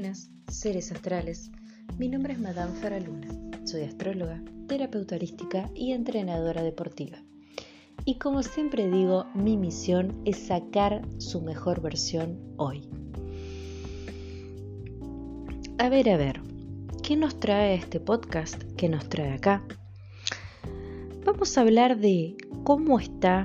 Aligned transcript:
buenas, 0.00 0.30
seres 0.48 0.92
astrales. 0.92 1.50
Mi 1.98 2.08
nombre 2.08 2.32
es 2.32 2.40
Madame 2.40 2.72
Faraluna. 2.80 3.28
Soy 3.64 3.82
astróloga, 3.82 4.42
terapeuta 4.66 5.14
holística 5.14 5.70
y 5.74 5.92
entrenadora 5.92 6.62
deportiva. 6.62 7.18
Y 8.06 8.14
como 8.14 8.42
siempre 8.42 8.90
digo, 8.90 9.26
mi 9.34 9.58
misión 9.58 10.22
es 10.24 10.38
sacar 10.38 11.02
su 11.18 11.42
mejor 11.42 11.82
versión 11.82 12.40
hoy. 12.56 12.88
A 15.76 15.90
ver, 15.90 16.08
a 16.08 16.16
ver, 16.16 16.40
¿qué 17.02 17.14
nos 17.14 17.38
trae 17.38 17.74
este 17.74 18.00
podcast? 18.00 18.62
¿Qué 18.78 18.88
nos 18.88 19.06
trae 19.10 19.34
acá? 19.34 19.62
Vamos 21.26 21.58
a 21.58 21.60
hablar 21.60 21.98
de 21.98 22.38
cómo 22.64 22.98
está 22.98 23.44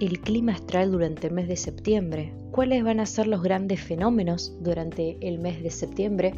el 0.00 0.20
clima 0.20 0.52
astral 0.52 0.92
durante 0.92 1.28
el 1.28 1.34
mes 1.34 1.48
de 1.48 1.56
septiembre, 1.56 2.34
cuáles 2.50 2.84
van 2.84 3.00
a 3.00 3.06
ser 3.06 3.26
los 3.26 3.42
grandes 3.42 3.80
fenómenos 3.80 4.56
durante 4.60 5.16
el 5.20 5.38
mes 5.38 5.62
de 5.62 5.70
septiembre, 5.70 6.34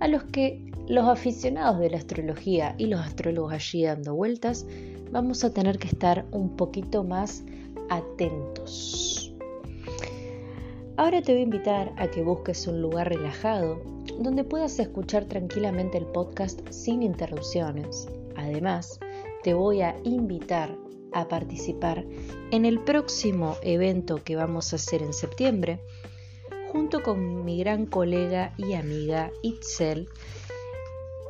a 0.00 0.08
los 0.08 0.24
que 0.24 0.64
los 0.88 1.08
aficionados 1.08 1.80
de 1.80 1.90
la 1.90 1.98
astrología 1.98 2.74
y 2.78 2.86
los 2.86 3.00
astrólogos 3.00 3.52
allí 3.52 3.84
dando 3.84 4.14
vueltas 4.14 4.66
vamos 5.10 5.44
a 5.44 5.52
tener 5.52 5.78
que 5.78 5.88
estar 5.88 6.26
un 6.30 6.56
poquito 6.56 7.04
más 7.04 7.44
atentos. 7.88 9.34
Ahora 10.96 11.22
te 11.22 11.32
voy 11.32 11.40
a 11.40 11.44
invitar 11.44 11.92
a 11.96 12.08
que 12.08 12.22
busques 12.22 12.66
un 12.66 12.80
lugar 12.80 13.08
relajado 13.08 13.82
donde 14.20 14.44
puedas 14.44 14.78
escuchar 14.78 15.24
tranquilamente 15.24 15.98
el 15.98 16.06
podcast 16.06 16.60
sin 16.70 17.02
interrupciones. 17.02 18.06
Además, 18.36 19.00
te 19.42 19.54
voy 19.54 19.82
a 19.82 19.96
invitar 20.04 20.76
a 21.14 21.28
participar 21.28 22.04
en 22.50 22.64
el 22.66 22.80
próximo 22.80 23.56
evento 23.62 24.22
que 24.22 24.36
vamos 24.36 24.72
a 24.72 24.76
hacer 24.76 25.02
en 25.02 25.14
septiembre, 25.14 25.80
junto 26.70 27.02
con 27.02 27.44
mi 27.44 27.58
gran 27.58 27.86
colega 27.86 28.52
y 28.58 28.74
amiga 28.74 29.30
Itzel, 29.42 30.08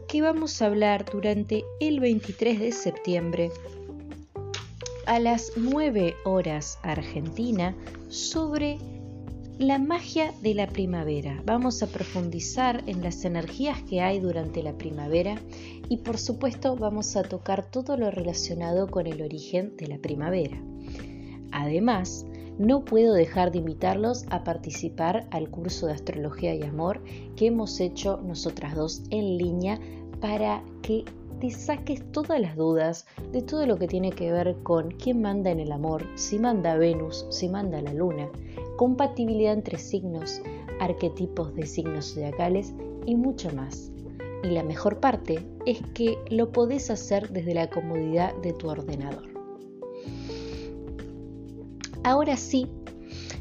que 0.09 0.23
vamos 0.23 0.61
a 0.61 0.67
hablar 0.67 1.05
durante 1.11 1.65
el 1.81 2.01
23 2.01 2.59
de 2.61 2.73
septiembre 2.73 3.51
a 5.07 5.19
las 5.19 5.53
9 5.57 6.17
horas 6.25 6.79
Argentina 6.83 7.75
sobre 8.09 8.79
la 9.59 9.79
magia 9.79 10.35
de 10.43 10.53
la 10.53 10.67
primavera. 10.67 11.41
Vamos 11.47 11.83
a 11.83 11.87
profundizar 11.87 12.83
en 12.87 13.03
las 13.03 13.25
energías 13.25 13.81
que 13.83 14.01
hay 14.01 14.19
durante 14.19 14.65
la 14.65 14.77
primavera 14.77 15.41
y 15.89 15.99
por 15.99 16.19
supuesto 16.19 16.75
vamos 16.75 17.15
a 17.15 17.23
tocar 17.23 17.71
todo 17.71 17.97
lo 17.97 18.11
relacionado 18.11 18.89
con 18.89 19.07
el 19.07 19.23
origen 19.23 19.77
de 19.77 19.87
la 19.87 19.99
primavera. 19.99 20.61
Además, 21.53 22.27
no 22.59 22.85
puedo 22.85 23.15
dejar 23.15 23.53
de 23.53 23.59
invitarlos 23.59 24.25
a 24.31 24.43
participar 24.43 25.29
al 25.31 25.49
curso 25.51 25.87
de 25.87 25.93
astrología 25.93 26.55
y 26.55 26.63
amor 26.63 27.03
que 27.37 27.47
hemos 27.47 27.79
hecho 27.79 28.21
nosotras 28.25 28.75
dos 28.75 29.03
en 29.11 29.39
línea 29.39 29.79
para 30.21 30.65
que 30.83 31.05
te 31.41 31.51
saques 31.51 32.11
todas 32.11 32.41
las 32.41 32.57
dudas 32.57 33.07
de 33.33 33.43
todo 33.43 33.67
lo 33.67 33.77
que 33.77 33.87
tiene 33.87 34.11
que 34.11 34.33
ver 34.33 34.57
con 34.63 34.91
quién 34.93 35.21
manda 35.21 35.51
en 35.51 35.61
el 35.61 35.73
amor, 35.73 36.07
si 36.15 36.39
manda 36.39 36.77
Venus, 36.77 37.27
si 37.31 37.49
manda 37.49 37.83
la 37.83 37.93
luna, 37.93 38.29
compatibilidad 38.77 39.53
entre 39.53 39.79
signos, 39.79 40.41
arquetipos 40.81 41.55
de 41.55 41.67
signos 41.67 42.15
zodiacales 42.15 42.75
y 43.07 43.17
mucho 43.17 43.51
más. 43.55 43.91
Y 44.43 44.49
la 44.49 44.63
mejor 44.63 45.01
parte 45.01 45.47
es 45.67 45.81
que 45.95 46.19
lo 46.31 46.53
podés 46.53 46.91
hacer 46.91 47.31
desde 47.31 47.55
la 47.55 47.71
comodidad 47.71 48.35
de 48.43 48.53
tu 48.53 48.69
ordenador. 48.69 49.29
Ahora 52.03 52.37
sí, 52.37 52.69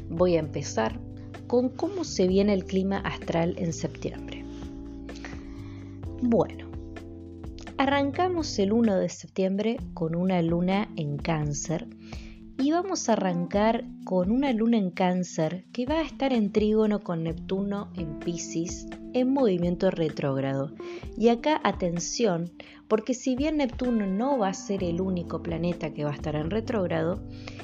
voy 0.08 0.36
a 0.36 0.40
empezar 0.40 0.98
con 1.46 1.68
cómo 1.68 2.04
se 2.04 2.26
viene 2.26 2.54
el 2.54 2.64
clima 2.64 2.98
astral 2.98 3.54
en 3.58 3.72
septiembre. 3.74 4.44
Bueno, 6.22 6.68
arrancamos 7.76 8.58
el 8.58 8.72
1 8.72 8.96
de 8.96 9.10
septiembre 9.10 9.76
con 9.92 10.14
una 10.14 10.40
luna 10.40 10.88
en 10.96 11.18
cáncer 11.18 11.86
y 12.64 12.70
vamos 12.70 13.10
a 13.10 13.12
arrancar 13.12 13.84
con 14.06 14.30
una 14.30 14.50
luna 14.54 14.78
en 14.78 14.90
cáncer 14.90 15.66
que 15.70 15.84
va 15.84 15.96
a 15.96 16.02
estar 16.02 16.32
en 16.32 16.50
trígono 16.50 17.00
con 17.00 17.22
Neptuno 17.22 17.90
en 17.94 18.18
Pisces 18.20 18.86
en 19.12 19.34
movimiento 19.34 19.90
retrógrado. 19.90 20.72
Y 21.14 21.28
acá 21.28 21.60
atención, 21.62 22.52
porque 22.88 23.12
si 23.12 23.36
bien 23.36 23.58
Neptuno 23.58 24.06
no 24.06 24.38
va 24.38 24.48
a 24.48 24.54
ser 24.54 24.82
el 24.82 25.02
único 25.02 25.42
planeta 25.42 25.92
que 25.92 26.04
va 26.04 26.12
a 26.12 26.14
estar 26.14 26.36
en 26.36 26.48
retrógrado, 26.48 27.20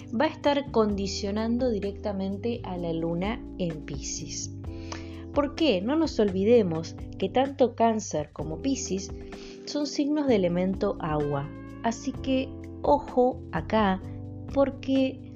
va 0.08 0.26
a 0.26 0.28
estar 0.28 0.70
condicionando 0.70 1.70
directamente 1.70 2.60
a 2.64 2.76
la 2.76 2.92
luna 2.92 3.42
en 3.56 3.86
Pisces. 3.86 4.54
¿Por 5.32 5.54
qué? 5.54 5.80
No 5.80 5.96
nos 5.96 6.20
olvidemos 6.20 6.94
que 7.18 7.30
tanto 7.30 7.74
cáncer 7.74 8.32
como 8.34 8.60
Pisces 8.60 9.10
son 9.64 9.86
signos 9.86 10.26
de 10.26 10.36
elemento 10.36 10.98
agua. 11.00 11.48
Así 11.84 12.12
que 12.12 12.50
ojo 12.82 13.40
acá 13.50 14.02
porque 14.52 15.30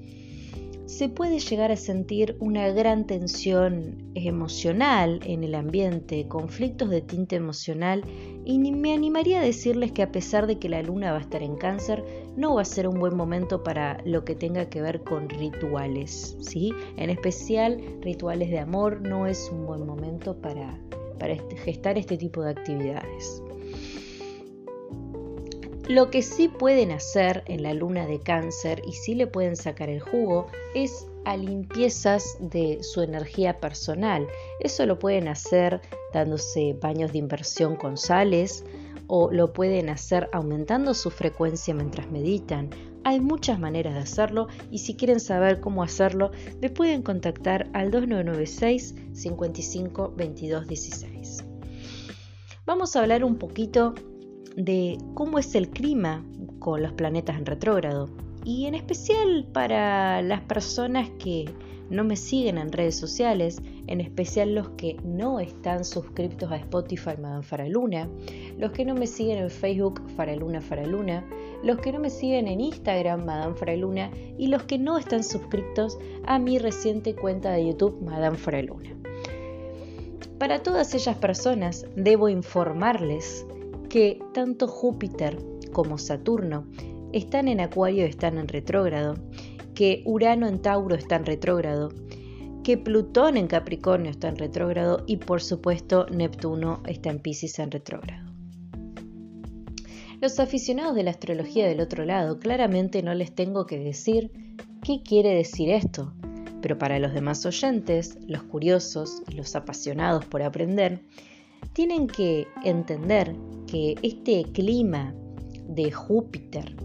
se 0.86 1.08
puede 1.08 1.41
llegar 1.41 1.72
a 1.72 1.76
sentir 1.76 2.36
una 2.38 2.69
gran 2.69 3.06
tensión 3.06 4.12
emocional 4.14 5.19
en 5.25 5.42
el 5.42 5.54
ambiente, 5.54 6.28
conflictos 6.28 6.91
de 6.91 7.00
tinte 7.00 7.36
emocional 7.36 8.04
y 8.44 8.58
me 8.58 8.92
animaría 8.92 9.41
a 9.41 9.42
decirles 9.42 9.92
que 9.92 10.03
a 10.03 10.12
pesar 10.12 10.47
de 10.47 10.58
que 10.58 10.69
la 10.69 10.82
luna 10.82 11.10
va 11.12 11.19
a 11.19 11.22
estar 11.22 11.42
en 11.42 11.56
cáncer, 11.56 12.04
no 12.36 12.54
va 12.54 12.62
a 12.62 12.66
ser 12.66 12.86
un 12.86 13.00
buen 13.00 13.16
momento 13.16 13.64
para 13.64 14.00
lo 14.04 14.24
que 14.24 14.34
tenga 14.34 14.69
que 14.69 14.82
ver 14.82 15.03
con 15.03 15.28
rituales, 15.28 16.36
¿sí? 16.41 16.72
En 16.97 17.10
especial 17.10 17.80
rituales 18.03 18.50
de 18.50 18.58
amor 18.60 19.00
no 19.00 19.26
es 19.26 19.50
un 19.50 19.66
buen 19.66 19.86
momento 19.86 20.36
para, 20.36 20.78
para 21.19 21.36
gestar 21.64 21.98
este 21.98 22.16
tipo 22.16 22.42
de 22.42 22.50
actividades. 22.50 23.44
Lo 25.89 26.11
que 26.11 26.22
sí 26.22 26.49
pueden 26.49 26.93
hacer 26.93 27.45
en 27.47 27.62
la 27.62 27.75
luna 27.75 28.06
de 28.06 28.19
cáncer 28.19 28.81
y 28.87 28.93
sí 28.93 29.15
le 29.15 29.27
pueden 29.27 29.55
sacar 29.55 29.91
el 29.91 30.00
jugo 30.00 30.47
es 30.75 31.06
a 31.27 31.37
limpiezas 31.37 32.39
de 32.41 32.83
su 32.83 33.03
energía 33.03 33.61
personal. 33.61 34.27
Eso 34.61 34.87
lo 34.87 34.99
pueden 34.99 35.28
hacer 35.28 35.83
dándose 36.15 36.75
baños 36.81 37.12
de 37.12 37.19
inversión 37.19 37.77
con 37.77 37.99
sales 37.99 38.65
o 39.09 39.31
lo 39.31 39.53
pueden 39.53 39.91
hacer 39.91 40.31
aumentando 40.33 40.95
su 40.95 41.11
frecuencia 41.11 41.75
mientras 41.75 42.11
meditan. 42.11 42.71
Hay 43.05 43.21
muchas 43.21 43.59
maneras 43.59 43.93
de 43.93 44.01
hacerlo 44.01 44.49
y 44.71 44.78
si 44.78 44.97
quieren 44.97 45.21
saber 45.21 45.61
cómo 45.61 45.83
hacerlo, 45.83 46.31
me 46.62 46.71
pueden 46.71 47.03
contactar 47.03 47.69
al 47.75 47.91
2996 47.91 48.95
55 49.12 50.15
22 50.16 50.66
16. 50.66 51.45
Vamos 52.65 52.97
a 52.97 53.01
hablar 53.01 53.22
un 53.22 53.37
poquito 53.37 53.95
de 54.56 54.98
cómo 55.15 55.38
es 55.38 55.54
el 55.54 55.69
clima 55.69 56.25
con 56.59 56.82
los 56.82 56.92
planetas 56.92 57.37
en 57.37 57.47
retrógrado. 57.47 58.09
Y 58.44 58.66
en 58.66 58.75
especial 58.75 59.47
para 59.53 60.20
las 60.22 60.42
personas 60.42 61.09
que 61.19 61.47
no 61.91 62.04
me 62.04 62.16
siguen 62.16 62.59
en 62.59 62.72
redes 62.72 62.97
sociales, 62.97 63.60
en 63.87 64.00
especial 64.00 64.54
los 64.54 64.70
que 64.70 64.97
no 65.04 65.41
están 65.41 65.84
suscritos 65.84 66.50
a 66.50 66.56
Spotify 66.56 67.12
Madame 67.20 67.42
Faraluna, 67.42 68.09
los 68.59 68.72
que 68.72 68.84
no 68.84 68.94
me 68.94 69.06
siguen 69.06 69.38
en 69.38 69.50
Facebook 69.50 70.03
Faraluna 70.16 70.60
Faraluna, 70.60 71.25
los 71.62 71.78
que 71.78 71.92
no 71.92 71.98
me 71.98 72.10
siguen 72.10 72.48
en 72.48 72.60
Instagram 72.60 73.25
Madame 73.25 73.54
Faraluna 73.54 74.10
y 74.38 74.48
los 74.48 74.65
que 74.65 74.78
no 74.78 74.98
están 74.98 75.25
suscritos 75.25 75.98
a 76.26 76.38
mi 76.38 76.59
reciente 76.59 77.15
cuenta 77.15 77.53
de 77.53 77.66
YouTube 77.69 78.00
Madame 78.03 78.36
Faraluna. 78.36 78.91
Para 80.38 80.62
todas 80.62 80.94
ellas 80.94 81.16
personas 81.16 81.86
debo 81.97 82.28
informarles 82.28 83.47
que 83.94 84.19
tanto 84.32 84.66
Júpiter 84.66 85.38
como 85.72 85.99
Saturno 85.99 86.66
están 87.12 87.47
en 87.47 87.60
Acuario 87.60 88.05
y 88.05 88.09
están 88.09 88.38
en 88.38 88.49
retrógrado, 88.49 89.15
que 89.72 90.03
Urano 90.05 90.49
en 90.49 90.60
Tauro 90.60 90.97
está 90.97 91.15
en 91.15 91.25
retrógrado, 91.25 91.92
que 92.65 92.77
Plutón 92.77 93.36
en 93.36 93.47
Capricornio 93.47 94.10
está 94.10 94.30
en 94.30 94.36
retrógrado 94.36 95.04
y 95.07 95.18
por 95.18 95.41
supuesto 95.41 96.07
Neptuno 96.10 96.83
está 96.89 97.10
en 97.10 97.21
Pisces 97.21 97.60
en 97.60 97.71
retrógrado. 97.71 98.33
Los 100.21 100.41
aficionados 100.41 100.97
de 100.97 101.04
la 101.04 101.13
astrología 101.13 101.68
del 101.68 101.78
otro 101.78 102.04
lado 102.04 102.41
claramente 102.41 103.01
no 103.01 103.15
les 103.15 103.33
tengo 103.33 103.65
que 103.65 103.78
decir 103.78 104.33
qué 104.83 105.04
quiere 105.04 105.36
decir 105.36 105.71
esto, 105.71 106.13
pero 106.60 106.78
para 106.78 106.98
los 106.98 107.15
demás 107.15 107.47
oyentes, 107.47 108.18
los 108.27 108.42
curiosos 108.42 109.22
y 109.28 109.36
los 109.36 109.54
apasionados 109.54 110.24
por 110.24 110.42
aprender, 110.42 111.01
tienen 111.72 112.07
que 112.07 112.47
entender 112.65 113.34
que 113.66 113.95
este 114.03 114.45
clima 114.53 115.15
de 115.69 115.91
Júpiter 115.91 116.77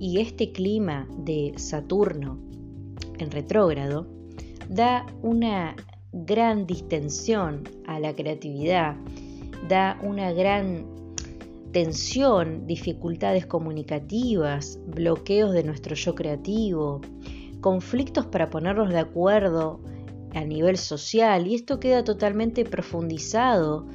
y 0.00 0.20
este 0.20 0.52
clima 0.52 1.06
de 1.18 1.52
Saturno 1.56 2.38
en 3.18 3.30
retrógrado 3.30 4.06
da 4.68 5.06
una 5.22 5.76
gran 6.12 6.66
distensión 6.66 7.64
a 7.86 8.00
la 8.00 8.14
creatividad, 8.14 8.96
da 9.68 9.98
una 10.02 10.32
gran 10.32 10.86
tensión, 11.72 12.66
dificultades 12.66 13.46
comunicativas, 13.46 14.78
bloqueos 14.86 15.52
de 15.52 15.64
nuestro 15.64 15.94
yo 15.94 16.14
creativo, 16.14 17.00
conflictos 17.60 18.26
para 18.26 18.50
ponernos 18.50 18.88
de 18.90 18.98
acuerdo 18.98 19.80
a 20.34 20.44
nivel 20.44 20.76
social 20.76 21.46
y 21.46 21.54
esto 21.54 21.80
queda 21.80 22.04
totalmente 22.04 22.64
profundizado 22.64 23.86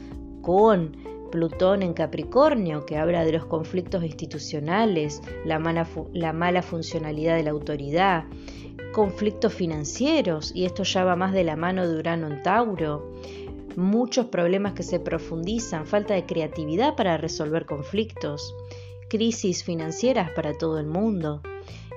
con 0.42 0.98
Plutón 1.32 1.82
en 1.82 1.94
Capricornio, 1.94 2.86
que 2.86 2.98
habla 2.98 3.26
de 3.26 3.32
los 3.32 3.46
conflictos 3.48 4.04
institucionales, 4.04 5.20
la 5.46 5.58
mala, 5.58 5.88
la 6.14 6.32
mala, 6.32 6.62
funcionalidad 6.62 7.38
de 7.38 7.44
la 7.44 7.50
autoridad, 7.50 8.26
conflictos 8.94 9.52
financieros, 9.52 10.52
y 10.54 10.66
esto 10.66 10.84
ya 10.84 11.04
va 11.04 11.16
más 11.16 11.34
de 11.34 11.44
la 11.44 11.56
mano 11.56 11.88
de 11.88 11.98
Urano 11.98 12.28
en 12.28 12.44
Tauro, 12.44 13.12
muchos 13.76 14.28
problemas 14.28 14.74
que 14.74 14.84
se 14.84 15.00
profundizan, 15.00 15.88
falta 15.88 16.14
de 16.14 16.28
creatividad 16.28 16.96
para 16.96 17.18
resolver 17.18 17.66
conflictos, 17.66 18.56
crisis 19.10 19.64
financieras 19.64 20.30
para 20.36 20.56
todo 20.56 20.78
el 20.78 20.86
mundo, 20.86 21.42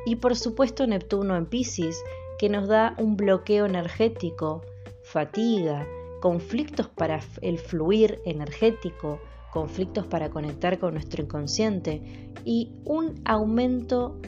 y 0.06 0.16
por 0.16 0.34
supuesto 0.34 0.86
Neptuno 0.86 1.36
en 1.36 1.44
Pisces, 1.44 2.02
que 2.38 2.48
nos 2.48 2.68
da 2.68 2.94
un 2.98 3.16
bloqueo 3.16 3.66
energético, 3.66 4.62
fatiga, 5.02 5.86
conflictos 6.20 6.88
para 6.88 7.20
el 7.40 7.58
fluir 7.58 8.20
energético, 8.24 9.20
conflictos 9.52 10.06
para 10.06 10.30
conectar 10.30 10.78
con 10.78 10.94
nuestro 10.94 11.22
inconsciente 11.22 12.02
y 12.44 12.72
un 12.84 13.20
aumento 13.24 14.20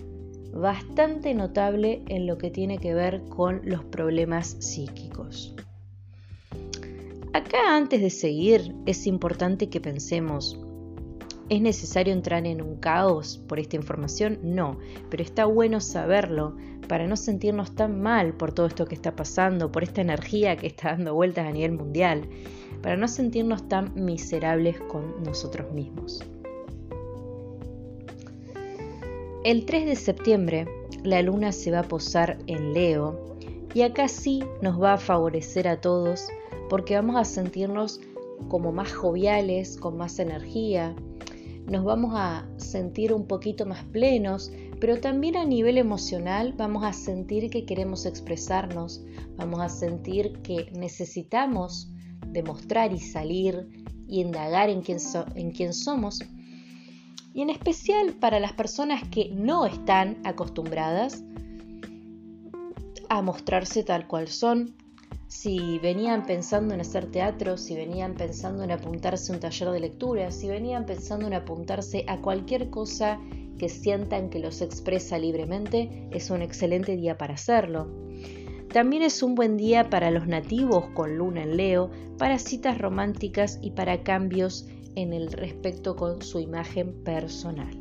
bastante 0.53 1.35
notable 1.35 2.03
en 2.09 2.27
lo 2.27 2.39
que 2.39 2.51
tiene 2.51 2.79
que 2.79 2.95
ver 2.95 3.23
con 3.29 3.61
los 3.65 3.85
problemas 3.85 4.57
psíquicos. 4.61 5.55
Acá 7.33 7.77
antes 7.77 8.01
de 8.01 8.11
seguir 8.11 8.75
es 8.87 9.07
importante 9.07 9.69
que 9.69 9.81
pensemos, 9.81 10.59
¿es 11.49 11.61
necesario 11.61 12.13
entrar 12.13 12.47
en 12.47 12.63
un 12.63 12.77
caos 12.77 13.39
por 13.49 13.59
esta 13.59 13.77
información? 13.77 14.39
No, 14.43 14.79
pero 15.11 15.23
está 15.23 15.47
bueno 15.47 15.81
saberlo 15.81 16.57
para 16.89 17.07
no 17.07 17.17
sentirnos 17.17 17.75
tan 17.75 18.01
mal 18.01 18.35
por 18.35 18.53
todo 18.53 18.67
esto 18.67 18.87
que 18.87 18.95
está 18.95 19.15
pasando, 19.15 19.71
por 19.71 19.83
esta 19.83 20.01
energía 20.01 20.57
que 20.57 20.67
está 20.67 20.91
dando 20.91 21.15
vueltas 21.15 21.47
a 21.47 21.53
nivel 21.53 21.73
mundial, 21.73 22.29
para 22.83 22.97
no 22.97 23.09
sentirnos 23.09 23.69
tan 23.69 23.95
miserables 23.95 24.81
con 24.81 25.23
nosotros 25.23 25.73
mismos. 25.73 26.23
El 29.45 29.65
3 29.65 29.87
de 29.87 29.97
septiembre 29.97 30.67
la 31.05 31.23
luna 31.23 31.53
se 31.53 31.71
va 31.71 31.81
a 31.81 31.89
posar 31.89 32.39
en 32.47 32.73
Leo 32.73 33.37
y 33.73 33.83
acá 33.83 34.09
sí 34.09 34.43
nos 34.63 34.83
va 34.83 34.95
a 34.95 34.99
favorecer 34.99 35.69
a 35.69 35.81
todos 35.81 36.29
porque 36.69 36.97
vamos 36.97 37.17
a 37.17 37.25
sentirnos 37.25 38.01
como 38.49 38.73
más 38.73 38.93
joviales, 38.93 39.77
con 39.77 39.97
más 39.97 40.19
energía, 40.19 40.95
nos 41.69 41.85
vamos 41.85 42.13
a 42.15 42.47
sentir 42.57 43.13
un 43.13 43.27
poquito 43.27 43.67
más 43.67 43.85
plenos, 43.85 44.51
pero 44.81 45.01
también 45.01 45.37
a 45.37 45.45
nivel 45.45 45.77
emocional 45.77 46.55
vamos 46.57 46.85
a 46.85 46.93
sentir 46.93 47.51
que 47.51 47.67
queremos 47.67 48.07
expresarnos, 48.07 49.05
vamos 49.37 49.61
a 49.61 49.69
sentir 49.69 50.41
que 50.43 50.71
necesitamos 50.73 51.93
demostrar 52.29 52.93
y 52.93 52.99
salir 52.99 53.85
y 54.07 54.21
indagar 54.21 54.71
en 54.71 54.81
quién, 54.81 54.99
en 55.35 55.51
quién 55.51 55.75
somos. 55.75 56.21
Y 57.35 57.43
en 57.43 57.51
especial 57.51 58.15
para 58.15 58.41
las 58.41 58.55
personas 58.55 59.07
que 59.11 59.31
no 59.35 59.67
están 59.67 60.19
acostumbradas 60.25 61.23
a 63.11 63.23
mostrarse 63.23 63.85
tal 63.85 64.07
cual 64.07 64.29
son, 64.29 64.75
si 65.29 65.79
venían 65.79 66.25
pensando 66.25 66.73
en 66.73 66.81
hacer 66.81 67.11
teatro, 67.11 67.59
si 67.59 67.77
venían 67.77 68.15
pensando 68.15 68.65
en 68.65 68.71
apuntarse 68.71 69.31
a 69.31 69.35
un 69.35 69.41
taller 69.41 69.71
de 69.71 69.81
lectura, 69.81 70.31
si 70.31 70.49
venían 70.49 70.87
pensando 70.87 71.27
en 71.27 71.35
apuntarse 71.35 72.05
a 72.09 72.19
cualquier 72.23 72.71
cosa 72.71 73.21
que 73.59 73.69
sientan 73.69 74.31
que 74.31 74.39
los 74.39 74.63
expresa 74.63 75.19
libremente, 75.19 76.09
es 76.13 76.31
un 76.31 76.41
excelente 76.41 76.97
día 76.97 77.19
para 77.19 77.35
hacerlo. 77.35 77.89
También 78.73 79.03
es 79.03 79.23
un 79.23 79.35
buen 79.35 79.59
día 79.59 79.91
para 79.91 80.11
los 80.11 80.27
nativos 80.27 80.87
con 80.95 81.19
luna 81.19 81.43
en 81.43 81.59
Leo, 81.59 81.91
para 82.17 82.39
citas 82.39 82.79
románticas 82.79 83.59
y 83.61 83.73
para 83.73 84.03
cambios 84.03 84.67
en 84.95 85.13
el 85.13 85.31
respecto 85.31 85.95
con 85.95 86.23
su 86.23 86.41
imagen 86.41 87.05
personal. 87.05 87.77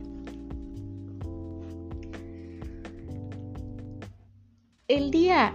El 4.89 5.11
día 5.11 5.53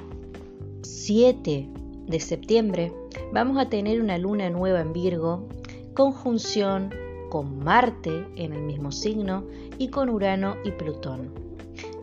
7 0.83 1.81
de 2.07 2.21
septiembre 2.21 2.93
vamos 3.33 3.59
a 3.59 3.69
tener 3.69 4.01
una 4.01 4.19
luna 4.19 4.51
nueva 4.51 4.81
en 4.81 4.93
Virgo, 4.93 5.49
conjunción 5.95 6.93
con 7.31 7.59
Marte 7.65 8.27
en 8.37 8.53
el 8.53 8.63
mismo 8.63 8.93
signo 8.93 9.45
y 9.79 9.89
con 9.89 10.11
Urano 10.11 10.57
y 10.65 10.73
Plutón. 10.73 11.33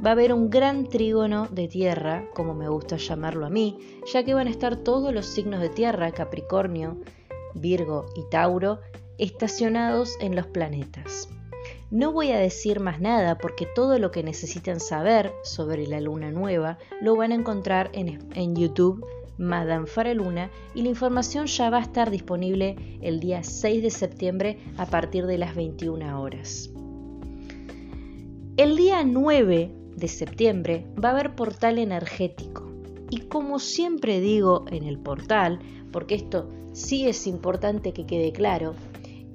Va 0.04 0.12
a 0.12 0.14
haber 0.14 0.34
un 0.34 0.50
gran 0.50 0.88
trígono 0.88 1.48
de 1.52 1.68
tierra, 1.68 2.26
como 2.34 2.56
me 2.56 2.70
gusta 2.70 2.98
llamarlo 2.98 3.46
a 3.46 3.50
mí, 3.50 3.78
ya 4.12 4.24
que 4.24 4.34
van 4.34 4.48
a 4.48 4.52
estar 4.52 4.78
todos 4.78 5.14
los 5.14 5.26
signos 5.26 5.60
de 5.60 5.70
tierra, 5.70 6.12
Capricornio, 6.12 6.98
Virgo 7.54 8.08
y 8.16 8.24
Tauro, 8.30 8.80
estacionados 9.18 10.16
en 10.22 10.36
los 10.36 10.48
planetas. 10.48 11.30
No 11.92 12.12
voy 12.12 12.32
a 12.32 12.40
decir 12.40 12.80
más 12.80 13.02
nada 13.02 13.38
porque 13.38 13.68
todo 13.76 14.00
lo 14.00 14.12
que 14.12 14.24
necesitan 14.24 14.80
saber 14.80 15.34
sobre 15.44 15.88
la 15.88 16.00
luna 16.00 16.32
nueva 16.32 16.78
lo 17.02 17.16
van 17.16 17.32
a 17.32 17.36
encontrar 17.36 17.90
en, 17.94 18.30
en 18.36 18.56
YouTube 18.56 19.06
Madame 19.40 19.88
Faraluna 19.88 20.52
y 20.76 20.82
la 20.84 20.90
información 20.90 21.48
ya 21.48 21.70
va 21.70 21.78
a 21.78 21.82
estar 21.82 22.12
disponible 22.12 22.76
el 23.02 23.20
día 23.22 23.42
6 23.42 23.82
de 23.82 23.90
septiembre 23.90 24.60
a 24.78 24.86
partir 24.86 25.26
de 25.26 25.38
las 25.38 25.56
21 25.56 26.22
horas. 26.22 26.70
El 28.58 28.76
día 28.76 29.04
9 29.04 29.72
de 29.96 30.08
septiembre 30.10 30.86
va 31.02 31.10
a 31.10 31.12
haber 31.14 31.36
portal 31.36 31.80
energético 31.80 32.70
y 33.10 33.22
como 33.22 33.60
siempre 33.60 34.20
digo 34.20 34.66
en 34.70 34.84
el 34.84 35.00
portal, 35.00 35.60
porque 35.92 36.16
esto 36.16 36.50
sí 36.74 37.08
es 37.08 37.26
importante 37.26 37.94
que 37.94 38.06
quede 38.06 38.34
claro, 38.34 38.76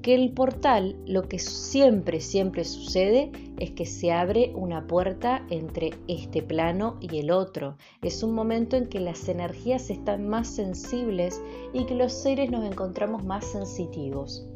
que 0.04 0.14
el 0.14 0.32
portal 0.32 0.96
lo 1.06 1.22
que 1.30 1.38
siempre, 1.38 2.20
siempre 2.20 2.64
sucede 2.64 3.32
es 3.58 3.70
que 3.70 3.86
se 3.86 4.12
abre 4.12 4.52
una 4.54 4.86
puerta 4.86 5.46
entre 5.48 5.94
este 6.08 6.42
plano 6.42 6.98
y 7.00 7.20
el 7.20 7.30
otro. 7.30 7.78
Es 8.02 8.22
un 8.22 8.34
momento 8.34 8.76
en 8.76 8.84
que 8.84 9.00
las 9.00 9.26
energías 9.30 9.88
están 9.88 10.28
más 10.28 10.46
sensibles 10.46 11.40
y 11.72 11.86
que 11.86 11.94
los 11.94 12.12
seres 12.12 12.50
nos 12.50 12.70
encontramos 12.70 13.24
más 13.24 13.46
sensitivos. 13.46 14.46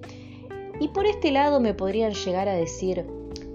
Y 0.81 0.89
por 0.89 1.07
este 1.07 1.33
lado 1.33 1.61
me 1.61 1.73
podrían 1.73 2.13
llegar 2.13 2.47
a 2.47 2.55
decir, 2.55 3.07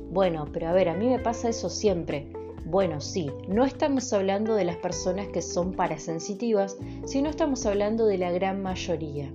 bueno, 0.10 0.48
pero 0.52 0.70
a 0.70 0.74
ver, 0.74 0.90
a 0.90 0.96
mí 0.96 1.06
me 1.08 1.20
pasa 1.20 1.50
eso 1.50 1.70
siempre. 1.70 2.28
Bueno, 2.66 3.02
sí, 3.02 3.30
no 3.48 3.66
estamos 3.66 4.12
hablando 4.14 4.56
de 4.56 4.66
las 4.66 4.78
personas 4.78 5.28
que 5.28 5.44
son 5.44 5.74
parasensitivas, 5.74 6.76
sino 7.06 7.30
estamos 7.30 7.68
hablando 7.68 8.08
de 8.08 8.18
la 8.18 8.32
gran 8.32 8.64
mayoría 8.64 9.32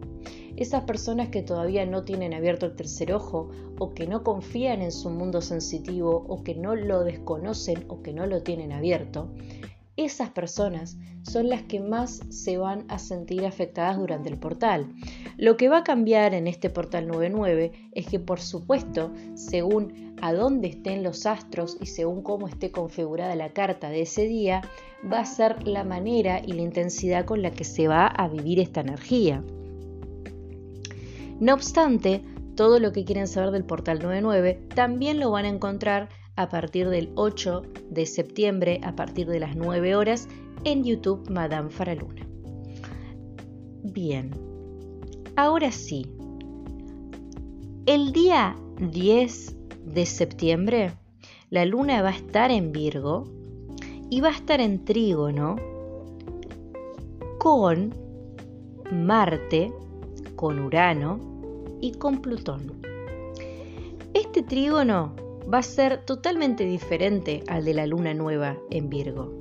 esas 0.58 0.82
personas 0.82 1.28
que 1.28 1.42
todavía 1.42 1.86
no 1.86 2.02
tienen 2.02 2.34
abierto 2.34 2.66
el 2.66 2.74
tercer 2.74 3.12
ojo 3.12 3.48
o 3.78 3.94
que 3.94 4.08
no 4.08 4.24
confían 4.24 4.82
en 4.82 4.90
su 4.90 5.08
mundo 5.08 5.40
sensitivo 5.40 6.26
o 6.28 6.42
que 6.42 6.56
no 6.56 6.74
lo 6.74 7.04
desconocen 7.04 7.84
o 7.86 8.02
que 8.02 8.12
no 8.12 8.26
lo 8.26 8.42
tienen 8.42 8.72
abierto, 8.72 9.30
esas 9.96 10.30
personas 10.30 10.96
son 11.22 11.48
las 11.48 11.62
que 11.62 11.78
más 11.78 12.22
se 12.30 12.58
van 12.58 12.86
a 12.88 12.98
sentir 12.98 13.46
afectadas 13.46 13.98
durante 13.98 14.30
el 14.30 14.36
portal. 14.36 14.92
Lo 15.36 15.56
que 15.56 15.68
va 15.68 15.78
a 15.78 15.84
cambiar 15.84 16.34
en 16.34 16.48
este 16.48 16.70
portal 16.70 17.06
99 17.06 17.70
es 17.92 18.06
que 18.08 18.18
por 18.18 18.40
supuesto, 18.40 19.12
según 19.34 20.16
a 20.20 20.32
dónde 20.32 20.66
estén 20.66 21.04
los 21.04 21.24
astros 21.26 21.76
y 21.80 21.86
según 21.86 22.22
cómo 22.22 22.48
esté 22.48 22.72
configurada 22.72 23.36
la 23.36 23.52
carta 23.52 23.90
de 23.90 24.02
ese 24.02 24.26
día, 24.26 24.62
va 25.12 25.20
a 25.20 25.24
ser 25.24 25.68
la 25.68 25.84
manera 25.84 26.42
y 26.44 26.54
la 26.54 26.62
intensidad 26.62 27.24
con 27.24 27.42
la 27.42 27.52
que 27.52 27.62
se 27.62 27.86
va 27.86 28.08
a 28.08 28.26
vivir 28.26 28.58
esta 28.58 28.80
energía. 28.80 29.44
No 31.40 31.54
obstante, 31.54 32.22
todo 32.56 32.80
lo 32.80 32.92
que 32.92 33.04
quieren 33.04 33.28
saber 33.28 33.52
del 33.52 33.64
portal 33.64 34.00
99 34.00 34.60
también 34.74 35.20
lo 35.20 35.30
van 35.30 35.44
a 35.44 35.48
encontrar 35.48 36.08
a 36.34 36.48
partir 36.48 36.88
del 36.88 37.10
8 37.14 37.62
de 37.90 38.06
septiembre, 38.06 38.80
a 38.82 38.94
partir 38.94 39.28
de 39.28 39.40
las 39.40 39.56
9 39.56 39.94
horas, 39.96 40.28
en 40.64 40.84
YouTube 40.84 41.30
Madame 41.30 41.70
Faraluna. 41.70 42.26
Bien, 43.82 44.30
ahora 45.36 45.70
sí. 45.72 46.06
El 47.86 48.12
día 48.12 48.56
10 48.80 49.56
de 49.86 50.06
septiembre, 50.06 50.92
la 51.50 51.64
luna 51.64 52.02
va 52.02 52.10
a 52.10 52.16
estar 52.16 52.50
en 52.50 52.72
Virgo 52.72 53.24
y 54.10 54.20
va 54.20 54.28
a 54.28 54.32
estar 54.32 54.60
en 54.60 54.84
trígono 54.84 55.56
con 57.38 57.94
Marte, 58.92 59.72
con 60.38 60.60
Urano 60.60 61.18
y 61.80 61.94
con 61.94 62.22
Plutón. 62.22 62.80
Este 64.14 64.44
trígono 64.44 65.16
va 65.52 65.58
a 65.58 65.62
ser 65.64 66.04
totalmente 66.04 66.64
diferente 66.64 67.42
al 67.48 67.64
de 67.64 67.74
la 67.74 67.88
luna 67.88 68.14
nueva 68.14 68.56
en 68.70 68.88
Virgo. 68.88 69.34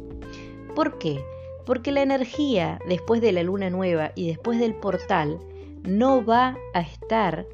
¿Por 0.73 0.97
qué? 0.97 1.23
Porque 1.67 1.91
la 1.91 2.01
energía 2.01 2.79
después 2.89 3.21
de 3.21 3.31
la 3.31 3.43
luna 3.43 3.69
nueva 3.69 4.11
y 4.15 4.25
después 4.27 4.57
del 4.57 4.73
portal 4.73 5.37
no 5.83 6.25
va 6.25 6.57
a 6.73 6.81
estar 6.81 7.45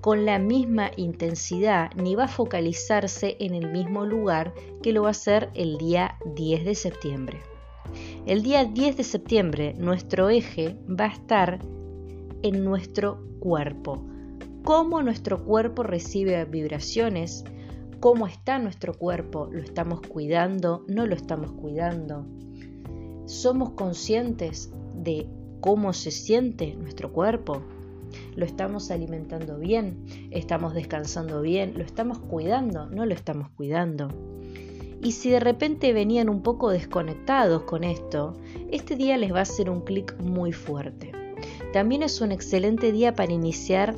con 0.00 0.26
la 0.26 0.40
misma 0.40 0.90
intensidad 0.96 1.92
ni 1.94 2.16
va 2.16 2.24
a 2.24 2.28
focalizarse 2.28 3.36
en 3.38 3.54
el 3.54 3.70
mismo 3.70 4.04
lugar 4.04 4.52
que 4.82 4.92
lo 4.92 5.02
va 5.02 5.08
a 5.08 5.10
hacer 5.12 5.50
el 5.54 5.78
día 5.78 6.18
10 6.34 6.64
de 6.64 6.74
septiembre. 6.74 7.40
El 8.26 8.42
día 8.42 8.64
10 8.64 8.96
de 8.96 9.04
septiembre 9.04 9.74
nuestro 9.78 10.30
eje 10.30 10.74
va 10.88 11.04
a 11.04 11.12
estar 11.12 11.60
en 12.42 12.64
nuestro 12.64 13.24
cuerpo. 13.40 14.04
Cómo 14.64 15.02
nuestro 15.02 15.44
cuerpo 15.44 15.82
recibe 15.82 16.44
vibraciones, 16.44 17.44
cómo 18.00 18.26
está 18.26 18.58
nuestro 18.58 18.94
cuerpo, 18.94 19.48
lo 19.50 19.60
estamos 19.60 20.00
cuidando, 20.00 20.84
no 20.88 21.06
lo 21.06 21.14
estamos 21.14 21.52
cuidando. 21.52 22.26
Somos 23.26 23.70
conscientes 23.70 24.72
de 24.94 25.28
cómo 25.60 25.92
se 25.92 26.10
siente 26.10 26.74
nuestro 26.76 27.12
cuerpo. 27.12 27.62
Lo 28.34 28.44
estamos 28.44 28.90
alimentando 28.90 29.58
bien, 29.58 30.04
estamos 30.30 30.74
descansando 30.74 31.40
bien, 31.42 31.74
lo 31.76 31.84
estamos 31.84 32.18
cuidando, 32.18 32.86
no 32.86 33.04
lo 33.06 33.14
estamos 33.14 33.48
cuidando. 33.50 34.08
Y 35.02 35.12
si 35.12 35.30
de 35.30 35.40
repente 35.40 35.92
venían 35.92 36.28
un 36.28 36.42
poco 36.42 36.70
desconectados 36.70 37.62
con 37.62 37.84
esto, 37.84 38.34
este 38.70 38.96
día 38.96 39.16
les 39.16 39.32
va 39.32 39.40
a 39.40 39.42
hacer 39.42 39.70
un 39.70 39.82
clic 39.82 40.16
muy 40.20 40.52
fuerte. 40.52 41.25
También 41.76 42.02
es 42.02 42.22
un 42.22 42.32
excelente 42.32 42.90
día 42.90 43.14
para 43.14 43.34
iniciar 43.34 43.94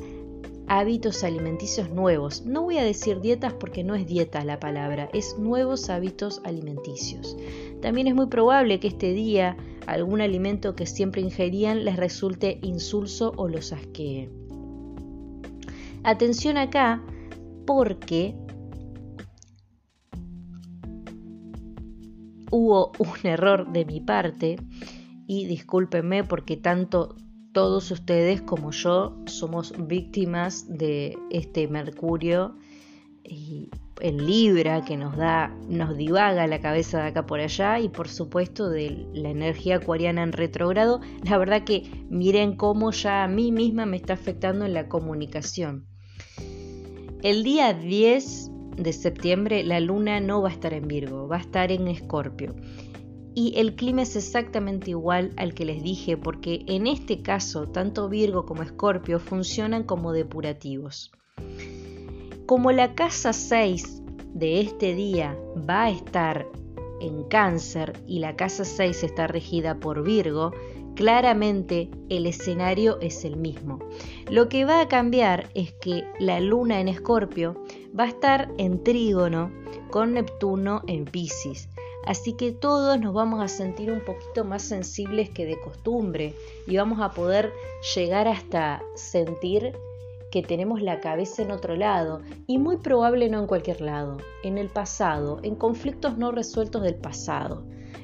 hábitos 0.67 1.23
alimenticios 1.23 1.89
nuevos. 1.89 2.45
No 2.45 2.63
voy 2.63 2.77
a 2.77 2.83
decir 2.83 3.21
dietas 3.21 3.53
porque 3.53 3.85
no 3.85 3.95
es 3.95 4.05
dieta 4.05 4.43
la 4.43 4.59
palabra, 4.59 5.07
es 5.13 5.39
nuevos 5.39 5.89
hábitos 5.89 6.41
alimenticios. 6.43 7.37
También 7.81 8.07
es 8.07 8.15
muy 8.15 8.27
probable 8.27 8.81
que 8.81 8.89
este 8.89 9.13
día 9.13 9.55
algún 9.87 10.19
alimento 10.19 10.75
que 10.75 10.85
siempre 10.85 11.21
ingerían 11.21 11.85
les 11.85 11.95
resulte 11.95 12.59
insulso 12.63 13.31
o 13.37 13.47
los 13.47 13.71
asquee. 13.71 14.29
Atención 16.03 16.57
acá 16.57 17.01
porque 17.65 18.35
hubo 22.51 22.91
un 22.99 23.25
error 23.25 23.71
de 23.71 23.85
mi 23.85 24.01
parte 24.01 24.57
y 25.27 25.45
discúlpenme 25.45 26.25
porque 26.25 26.57
tanto 26.57 27.15
todos 27.51 27.91
ustedes 27.91 28.41
como 28.41 28.71
yo 28.71 29.15
somos 29.25 29.73
víctimas 29.87 30.65
de 30.67 31.17
este 31.29 31.67
Mercurio 31.67 32.55
y 33.23 33.69
en 34.01 34.25
Libra 34.25 34.85
que 34.85 34.97
nos 34.97 35.17
da, 35.17 35.55
nos 35.67 35.97
divaga 35.97 36.47
la 36.47 36.61
cabeza 36.61 37.01
de 37.01 37.07
acá 37.09 37.25
por 37.25 37.39
allá 37.39 37.79
y 37.79 37.89
por 37.89 38.07
supuesto 38.07 38.69
de 38.69 39.05
la 39.13 39.29
energía 39.29 39.77
acuariana 39.77 40.23
en 40.23 40.31
retrogrado. 40.31 41.01
La 41.23 41.37
verdad 41.37 41.63
que 41.63 41.89
miren 42.09 42.55
cómo 42.55 42.91
ya 42.91 43.23
a 43.23 43.27
mí 43.27 43.51
misma 43.51 43.85
me 43.85 43.97
está 43.97 44.13
afectando 44.13 44.65
en 44.65 44.73
la 44.73 44.87
comunicación. 44.87 45.85
El 47.21 47.43
día 47.43 47.73
10 47.73 48.51
de 48.77 48.93
septiembre 48.93 49.63
la 49.63 49.79
luna 49.79 50.21
no 50.21 50.41
va 50.41 50.49
a 50.49 50.53
estar 50.53 50.73
en 50.73 50.87
Virgo, 50.87 51.27
va 51.27 51.37
a 51.37 51.41
estar 51.41 51.71
en 51.71 51.87
Escorpio. 51.87 52.55
Y 53.35 53.53
el 53.57 53.75
clima 53.75 54.01
es 54.01 54.15
exactamente 54.15 54.91
igual 54.91 55.31
al 55.37 55.53
que 55.53 55.65
les 55.65 55.83
dije 55.83 56.17
porque 56.17 56.63
en 56.67 56.87
este 56.87 57.21
caso 57.21 57.67
tanto 57.67 58.09
Virgo 58.09 58.45
como 58.45 58.63
Escorpio 58.63 59.19
funcionan 59.19 59.83
como 59.83 60.11
depurativos. 60.11 61.11
Como 62.45 62.71
la 62.71 62.95
casa 62.95 63.31
6 63.31 64.01
de 64.33 64.61
este 64.61 64.95
día 64.95 65.37
va 65.69 65.83
a 65.83 65.89
estar 65.91 66.47
en 67.01 67.23
cáncer 67.25 67.93
y 68.07 68.19
la 68.19 68.35
casa 68.35 68.65
6 68.65 69.03
está 69.03 69.27
regida 69.27 69.79
por 69.79 70.03
Virgo, 70.03 70.51
claramente 70.95 71.89
el 72.09 72.25
escenario 72.25 72.99
es 73.01 73.23
el 73.23 73.37
mismo. 73.37 73.79
Lo 74.29 74.49
que 74.49 74.65
va 74.65 74.81
a 74.81 74.87
cambiar 74.87 75.49
es 75.53 75.73
que 75.73 76.03
la 76.19 76.39
luna 76.39 76.81
en 76.81 76.87
Escorpio 76.87 77.55
va 77.97 78.03
a 78.05 78.09
estar 78.09 78.51
en 78.57 78.83
trígono 78.83 79.51
con 79.91 80.13
Neptuno 80.13 80.81
en 80.87 81.05
Pisces. 81.05 81.69
Así 82.05 82.33
que 82.33 82.51
todos 82.51 82.99
nos 82.99 83.13
vamos 83.13 83.41
a 83.41 83.47
sentir 83.47 83.91
un 83.91 84.01
poquito 84.01 84.43
más 84.45 84.63
sensibles 84.63 85.29
que 85.29 85.45
de 85.45 85.59
costumbre 85.59 86.33
y 86.65 86.77
vamos 86.77 86.99
a 87.01 87.11
poder 87.11 87.51
llegar 87.95 88.27
hasta 88.27 88.81
sentir 88.95 89.73
que 90.31 90.43
tenemos 90.43 90.81
la 90.81 90.99
cabeza 90.99 91.41
en 91.41 91.51
otro 91.51 91.75
lado 91.75 92.21
y 92.47 92.57
muy 92.57 92.77
probable 92.77 93.29
no 93.29 93.39
en 93.39 93.47
cualquier 93.47 93.81
lado, 93.81 94.17
en 94.43 94.57
el 94.57 94.69
pasado, 94.69 95.39
en 95.43 95.55
conflictos 95.55 96.17
no 96.17 96.31
resueltos 96.31 96.83
del 96.83 96.95
pasado. 96.95 97.63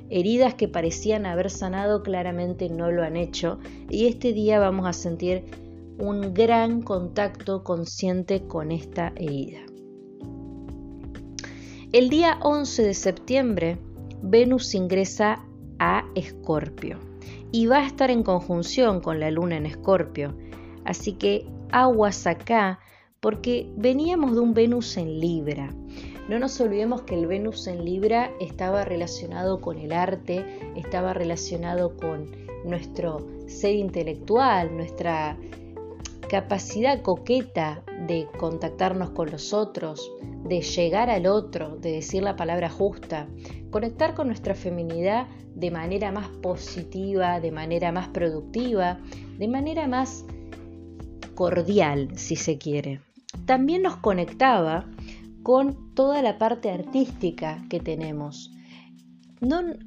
Heridas 0.09 0.53
que 0.53 0.67
parecían 0.67 1.25
haber 1.25 1.49
sanado 1.49 2.03
claramente 2.03 2.69
no 2.69 2.91
lo 2.91 3.03
han 3.03 3.15
hecho 3.15 3.59
y 3.89 4.07
este 4.07 4.33
día 4.33 4.59
vamos 4.59 4.87
a 4.87 4.93
sentir 4.93 5.45
un 5.97 6.33
gran 6.33 6.81
contacto 6.81 7.63
consciente 7.63 8.45
con 8.47 8.71
esta 8.71 9.13
herida. 9.15 9.74
El 11.91 12.09
día 12.09 12.39
11 12.41 12.83
de 12.83 12.93
septiembre, 12.93 13.77
Venus 14.21 14.73
ingresa 14.73 15.45
a 15.79 16.03
Escorpio 16.15 16.97
y 17.51 17.67
va 17.67 17.77
a 17.77 17.85
estar 17.85 18.09
en 18.09 18.23
conjunción 18.23 19.01
con 19.01 19.19
la 19.19 19.29
luna 19.29 19.57
en 19.57 19.67
Escorpio. 19.67 20.35
Así 20.83 21.13
que 21.13 21.45
aguas 21.71 22.25
acá 22.25 22.79
porque 23.19 23.71
veníamos 23.77 24.33
de 24.33 24.39
un 24.39 24.53
Venus 24.53 24.97
en 24.97 25.19
Libra. 25.19 25.69
No 26.27 26.39
nos 26.39 26.59
olvidemos 26.59 27.03
que 27.03 27.15
el 27.15 27.27
Venus 27.27 27.67
en 27.67 27.85
Libra 27.85 28.31
estaba 28.41 28.83
relacionado 28.83 29.61
con 29.61 29.77
el 29.77 29.91
arte, 29.91 30.43
estaba 30.75 31.13
relacionado 31.13 31.95
con 31.97 32.31
nuestro 32.65 33.25
ser 33.45 33.75
intelectual, 33.75 34.75
nuestra 34.75 35.37
capacidad 36.27 37.01
coqueta 37.01 37.83
de 38.07 38.27
contactarnos 38.37 39.11
con 39.11 39.31
los 39.31 39.53
otros, 39.53 40.11
de 40.43 40.61
llegar 40.61 41.09
al 41.09 41.27
otro, 41.27 41.77
de 41.77 41.91
decir 41.91 42.23
la 42.23 42.35
palabra 42.35 42.69
justa, 42.69 43.27
conectar 43.71 44.13
con 44.13 44.27
nuestra 44.27 44.55
feminidad 44.55 45.27
de 45.55 45.71
manera 45.71 46.11
más 46.11 46.27
positiva, 46.27 47.39
de 47.39 47.51
manera 47.51 47.91
más 47.91 48.09
productiva, 48.09 48.99
de 49.37 49.47
manera 49.47 49.87
más 49.87 50.25
cordial, 51.35 52.09
si 52.15 52.35
se 52.35 52.57
quiere. 52.57 53.01
También 53.45 53.81
nos 53.81 53.97
conectaba 53.97 54.85
con 55.43 55.93
toda 55.93 56.21
la 56.21 56.37
parte 56.37 56.71
artística 56.71 57.63
que 57.69 57.79
tenemos. 57.79 58.54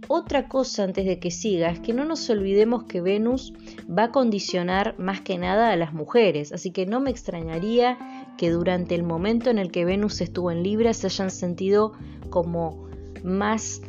Otra 0.09 0.49
cosa 0.49 0.85
antes 0.85 1.07
de 1.07 1.19
que 1.19 1.31
siga 1.31 1.71
es 1.71 1.81
que 1.81 1.95
no 1.95 2.05
nos 2.05 2.29
olvidemos 2.29 2.85
que 2.85 3.01
Venus 3.01 3.55
va 3.89 4.05
a 4.05 4.13
condicionar 4.13 4.95
más 4.99 5.23
que 5.23 5.39
nada 5.39 5.73
a 5.73 5.77
las 5.77 5.95
mujeres, 5.95 6.53
así 6.53 6.71
que 6.71 6.87
no 6.87 7.01
me 7.01 7.11
extrañaría 7.11 7.99
que 8.37 8.51
durante 8.51 8.95
el 8.95 9.03
momento 9.03 9.49
en 9.51 9.59
el 9.59 9.71
que 9.71 9.85
Venus 9.85 10.21
estuvo 10.21 10.51
en 10.51 10.63
Libra 10.63 10.93
se 10.93 11.07
hayan 11.07 11.31
sentido 11.31 11.93
como 12.29 12.89
más 13.25 13.81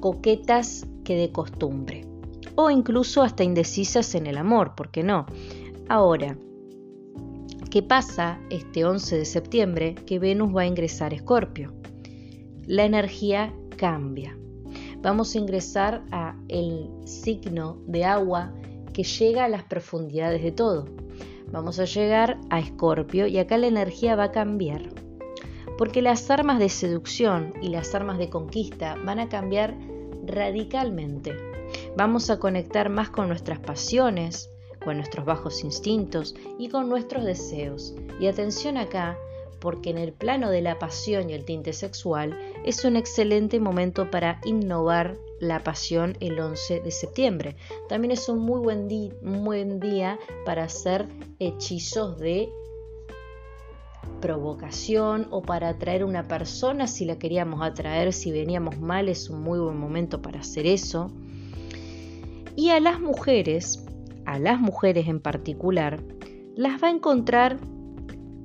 coquetas 0.00 0.86
que 1.04 1.16
de 1.16 1.30
costumbre, 1.30 2.06
o 2.54 2.70
incluso 2.70 3.22
hasta 3.22 3.44
indecisas 3.44 4.14
en 4.14 4.26
el 4.26 4.38
amor, 4.38 4.74
¿por 4.74 4.90
qué 4.90 5.02
no? 5.02 5.26
Ahora, 5.88 6.36
¿Qué 7.74 7.82
pasa 7.82 8.38
este 8.50 8.84
11 8.84 9.18
de 9.18 9.24
septiembre? 9.24 9.96
Que 10.06 10.20
Venus 10.20 10.54
va 10.54 10.62
a 10.62 10.66
ingresar 10.66 11.10
a 11.10 11.16
Escorpio. 11.16 11.74
La 12.68 12.84
energía 12.84 13.52
cambia. 13.76 14.38
Vamos 15.04 15.34
a 15.34 15.38
ingresar 15.38 16.02
a 16.12 16.34
el 16.48 16.88
signo 17.04 17.76
de 17.86 18.06
agua 18.06 18.54
que 18.94 19.02
llega 19.02 19.44
a 19.44 19.48
las 19.50 19.64
profundidades 19.64 20.42
de 20.42 20.50
todo. 20.50 20.86
Vamos 21.52 21.78
a 21.78 21.84
llegar 21.84 22.38
a 22.48 22.58
Escorpio 22.58 23.26
y 23.26 23.36
acá 23.36 23.58
la 23.58 23.66
energía 23.66 24.16
va 24.16 24.24
a 24.24 24.32
cambiar. 24.32 24.88
Porque 25.76 26.00
las 26.00 26.30
armas 26.30 26.58
de 26.58 26.70
seducción 26.70 27.52
y 27.60 27.68
las 27.68 27.94
armas 27.94 28.16
de 28.16 28.30
conquista 28.30 28.96
van 29.04 29.18
a 29.18 29.28
cambiar 29.28 29.76
radicalmente. 30.24 31.36
Vamos 31.98 32.30
a 32.30 32.38
conectar 32.38 32.88
más 32.88 33.10
con 33.10 33.28
nuestras 33.28 33.58
pasiones, 33.58 34.48
con 34.82 34.96
nuestros 34.96 35.26
bajos 35.26 35.64
instintos 35.64 36.34
y 36.58 36.70
con 36.70 36.88
nuestros 36.88 37.26
deseos. 37.26 37.94
Y 38.20 38.26
atención 38.26 38.78
acá, 38.78 39.18
porque 39.60 39.90
en 39.90 39.98
el 39.98 40.14
plano 40.14 40.48
de 40.48 40.62
la 40.62 40.78
pasión 40.78 41.28
y 41.28 41.34
el 41.34 41.44
tinte 41.44 41.74
sexual 41.74 42.38
es 42.64 42.84
un 42.84 42.96
excelente 42.96 43.60
momento 43.60 44.10
para 44.10 44.40
innovar 44.44 45.16
la 45.40 45.62
pasión 45.62 46.16
el 46.20 46.38
11 46.38 46.80
de 46.80 46.90
septiembre. 46.90 47.56
También 47.88 48.12
es 48.12 48.28
un 48.28 48.38
muy 48.40 48.60
buen, 48.60 48.88
buen 49.44 49.80
día 49.80 50.18
para 50.44 50.64
hacer 50.64 51.06
hechizos 51.38 52.18
de 52.18 52.48
provocación 54.20 55.28
o 55.30 55.42
para 55.42 55.68
atraer 55.68 56.04
una 56.04 56.26
persona 56.26 56.86
si 56.86 57.04
la 57.04 57.18
queríamos 57.18 57.62
atraer, 57.62 58.12
si 58.12 58.32
veníamos 58.32 58.80
mal 58.80 59.08
es 59.08 59.28
un 59.28 59.42
muy 59.42 59.58
buen 59.58 59.76
momento 59.76 60.22
para 60.22 60.40
hacer 60.40 60.66
eso. 60.66 61.10
Y 62.56 62.70
a 62.70 62.80
las 62.80 63.00
mujeres 63.00 63.84
a 64.26 64.38
las 64.38 64.60
mujeres 64.60 65.08
en 65.08 65.20
particular, 65.20 66.02
las 66.54 66.82
va 66.82 66.88
a 66.88 66.90
encontrar 66.90 67.58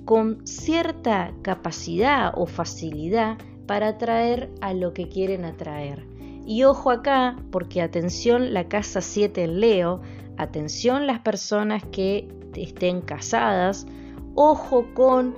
con 0.05 0.45
cierta 0.45 1.33
capacidad 1.41 2.33
o 2.35 2.45
facilidad 2.45 3.37
para 3.69 3.89
atraer 3.89 4.49
a 4.61 4.73
lo 4.73 4.95
que 4.95 5.09
quieren 5.09 5.45
atraer. 5.45 6.03
Y 6.47 6.63
ojo 6.63 6.89
acá, 6.89 7.37
porque 7.51 7.83
atención 7.83 8.51
la 8.51 8.67
casa 8.67 8.99
7 8.99 9.43
en 9.43 9.59
Leo, 9.59 10.01
atención 10.37 11.05
las 11.05 11.19
personas 11.19 11.83
que 11.91 12.27
estén 12.55 13.01
casadas, 13.01 13.85
ojo 14.33 14.87
con 14.95 15.35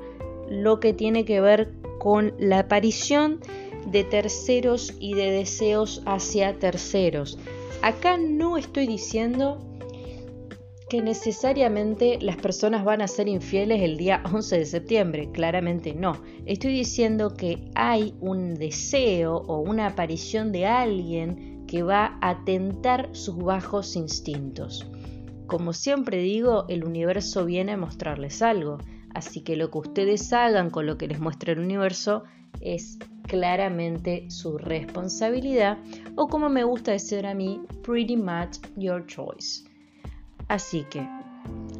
lo 0.49 0.79
que 0.79 0.93
tiene 0.93 1.25
que 1.25 1.41
ver 1.41 1.73
con 1.99 2.33
la 2.39 2.59
aparición 2.59 3.41
de 3.85 4.05
terceros 4.05 4.93
y 4.97 5.13
de 5.13 5.29
deseos 5.31 6.01
hacia 6.05 6.57
terceros. 6.57 7.37
acá 7.81 8.15
no 8.15 8.55
estoy 8.55 8.87
diciendo 8.87 9.59
que 10.91 11.01
necesariamente 11.01 12.19
las 12.21 12.35
personas 12.35 12.83
van 12.83 13.01
a 13.01 13.07
ser 13.07 13.29
infieles 13.29 13.81
el 13.81 13.95
día 13.95 14.21
11 14.29 14.57
de 14.57 14.65
septiembre, 14.65 15.29
claramente 15.31 15.93
no. 15.93 16.21
Estoy 16.45 16.73
diciendo 16.73 17.33
que 17.33 17.71
hay 17.75 18.13
un 18.19 18.55
deseo 18.55 19.37
o 19.37 19.59
una 19.59 19.87
aparición 19.87 20.51
de 20.51 20.65
alguien 20.65 21.65
que 21.65 21.81
va 21.81 22.17
a 22.19 22.43
tentar 22.43 23.07
sus 23.13 23.37
bajos 23.37 23.95
instintos. 23.95 24.85
Como 25.47 25.71
siempre 25.71 26.17
digo, 26.17 26.65
el 26.67 26.83
universo 26.83 27.45
viene 27.45 27.71
a 27.71 27.77
mostrarles 27.77 28.41
algo, 28.41 28.77
así 29.13 29.45
que 29.45 29.55
lo 29.55 29.71
que 29.71 29.77
ustedes 29.77 30.33
hagan 30.33 30.69
con 30.69 30.87
lo 30.87 30.97
que 30.97 31.07
les 31.07 31.21
muestra 31.21 31.53
el 31.53 31.59
universo 31.59 32.23
es 32.59 32.99
claramente 33.29 34.29
su 34.29 34.57
responsabilidad 34.57 35.77
o 36.17 36.27
como 36.27 36.49
me 36.49 36.65
gusta 36.65 36.91
decir 36.91 37.25
a 37.25 37.33
mí, 37.33 37.61
pretty 37.81 38.17
much 38.17 38.57
your 38.75 39.05
choice. 39.05 39.70
Así 40.51 40.83
que, 40.89 41.07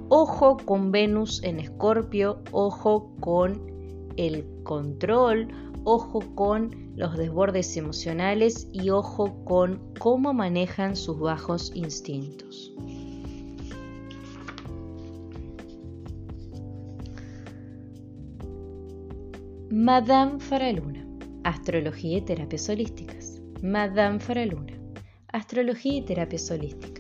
ojo 0.08 0.56
con 0.56 0.94
Venus 0.94 1.44
en 1.44 1.60
Escorpio, 1.60 2.42
ojo 2.54 3.12
con 3.20 3.62
el 4.16 4.46
control, 4.64 5.50
ojo 5.84 6.22
con 6.36 6.94
los 6.96 7.18
desbordes 7.18 7.76
emocionales 7.76 8.70
y 8.72 8.90
ojo 8.90 9.44
con 9.44 9.94
cómo 10.00 10.32
manejan 10.34 10.96
sus 10.96 11.20
bajos 11.20 11.74
instintos. 11.76 12.74
Madame 19.70 20.40
Faraluna, 20.40 21.06
Astrología 21.44 22.20
y 22.20 22.22
Terapias 22.22 22.70
Holísticas. 22.70 23.42
Madame 23.62 24.22
Faraluna, 24.22 24.80
Astrología 25.28 25.98
y 25.98 26.06
Terapias 26.06 26.50
Holísticas. 26.50 26.91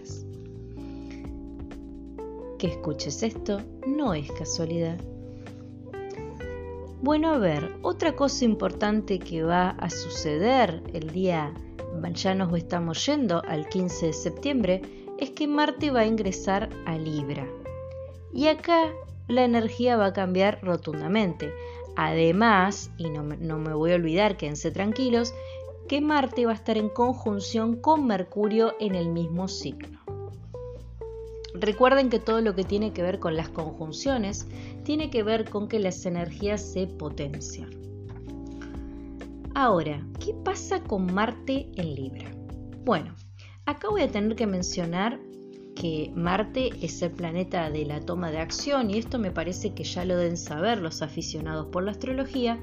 Que 2.61 2.67
escuches 2.67 3.23
esto 3.23 3.59
no 3.87 4.13
es 4.13 4.31
casualidad. 4.33 4.99
Bueno, 7.01 7.33
a 7.33 7.39
ver, 7.39 7.73
otra 7.81 8.15
cosa 8.15 8.45
importante 8.45 9.17
que 9.17 9.41
va 9.41 9.71
a 9.71 9.89
suceder 9.89 10.83
el 10.93 11.09
día, 11.09 11.55
ya 12.13 12.35
nos 12.35 12.55
estamos 12.55 13.03
yendo 13.03 13.41
al 13.47 13.67
15 13.67 14.05
de 14.05 14.13
septiembre, 14.13 14.81
es 15.17 15.31
que 15.31 15.47
Marte 15.47 15.89
va 15.89 16.01
a 16.01 16.05
ingresar 16.05 16.69
a 16.85 16.99
Libra. 16.99 17.47
Y 18.31 18.45
acá 18.45 18.91
la 19.27 19.43
energía 19.43 19.97
va 19.97 20.05
a 20.05 20.13
cambiar 20.13 20.59
rotundamente. 20.61 21.51
Además, 21.95 22.91
y 22.99 23.09
no, 23.09 23.23
no, 23.23 23.57
me 23.57 23.73
voy 23.73 23.93
a 23.93 23.95
olvidar, 23.95 24.37
quédense 24.37 24.69
tranquilos, 24.69 25.33
que 25.87 25.99
Marte 25.99 26.45
va 26.45 26.51
a 26.51 26.55
estar 26.55 26.77
en 26.77 26.89
conjunción 26.89 27.77
con 27.77 28.05
Mercurio 28.05 28.75
en 28.79 28.93
el 28.93 29.09
mismo 29.09 29.47
signo. 29.47 30.00
Recuerden 31.53 32.09
que 32.09 32.19
todo 32.19 32.41
lo 32.41 32.55
que 32.55 32.63
tiene 32.63 32.93
que 32.93 33.03
ver 33.03 33.19
con 33.19 33.35
las 33.35 33.49
conjunciones 33.49 34.47
tiene 34.83 35.09
que 35.09 35.23
ver 35.23 35.49
con 35.49 35.67
que 35.67 35.79
las 35.79 36.05
energías 36.05 36.61
se 36.61 36.87
potencian. 36.87 37.69
Ahora, 39.53 40.05
¿qué 40.23 40.33
pasa 40.45 40.81
con 40.81 41.13
Marte 41.13 41.69
en 41.75 41.93
Libra? 41.93 42.31
Bueno, 42.85 43.15
acá 43.65 43.89
voy 43.89 44.01
a 44.01 44.11
tener 44.11 44.35
que 44.35 44.47
mencionar 44.47 45.19
que 45.75 46.11
Marte 46.15 46.69
es 46.81 47.01
el 47.01 47.11
planeta 47.11 47.69
de 47.69 47.85
la 47.85 47.99
toma 47.99 48.31
de 48.31 48.39
acción 48.39 48.89
y 48.89 48.97
esto 48.97 49.19
me 49.19 49.31
parece 49.31 49.73
que 49.73 49.83
ya 49.83 50.05
lo 50.05 50.15
deben 50.15 50.37
saber 50.37 50.79
los 50.79 51.01
aficionados 51.01 51.67
por 51.67 51.83
la 51.83 51.91
astrología, 51.91 52.59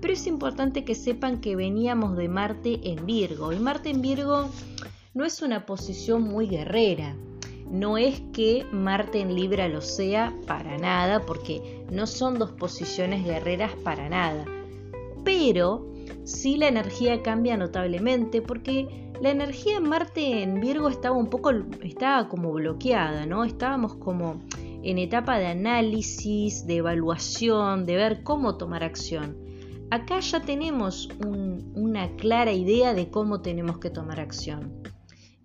pero 0.00 0.14
es 0.14 0.26
importante 0.26 0.84
que 0.84 0.94
sepan 0.94 1.40
que 1.40 1.56
veníamos 1.56 2.16
de 2.16 2.28
Marte 2.28 2.80
en 2.84 3.04
Virgo 3.04 3.52
y 3.52 3.58
Marte 3.58 3.90
en 3.90 4.00
Virgo 4.00 4.48
no 5.12 5.24
es 5.24 5.42
una 5.42 5.66
posición 5.66 6.22
muy 6.22 6.46
guerrera, 6.46 7.16
no 7.70 7.98
es 7.98 8.20
que 8.32 8.66
Marte 8.72 9.20
en 9.20 9.34
Libra 9.34 9.68
lo 9.68 9.80
sea 9.80 10.34
para 10.46 10.76
nada, 10.78 11.24
porque 11.24 11.84
no 11.90 12.06
son 12.06 12.38
dos 12.38 12.52
posiciones 12.52 13.24
guerreras 13.24 13.72
para 13.84 14.08
nada. 14.08 14.44
Pero 15.24 15.86
sí 16.24 16.56
la 16.56 16.68
energía 16.68 17.22
cambia 17.22 17.56
notablemente 17.56 18.42
porque 18.42 19.10
la 19.20 19.30
energía 19.30 19.76
en 19.76 19.88
Marte 19.88 20.42
en 20.42 20.60
Virgo 20.60 20.88
estaba 20.88 21.16
un 21.16 21.28
poco, 21.28 21.50
estaba 21.82 22.28
como 22.28 22.52
bloqueada, 22.52 23.26
¿no? 23.26 23.44
Estábamos 23.44 23.94
como 23.94 24.40
en 24.82 24.98
etapa 24.98 25.38
de 25.38 25.46
análisis, 25.46 26.66
de 26.66 26.76
evaluación, 26.76 27.86
de 27.86 27.96
ver 27.96 28.22
cómo 28.22 28.56
tomar 28.56 28.82
acción. 28.82 29.36
Acá 29.90 30.20
ya 30.20 30.40
tenemos 30.40 31.08
una 31.74 32.16
clara 32.16 32.52
idea 32.52 32.94
de 32.94 33.10
cómo 33.10 33.42
tenemos 33.42 33.78
que 33.78 33.90
tomar 33.90 34.20
acción. 34.20 34.72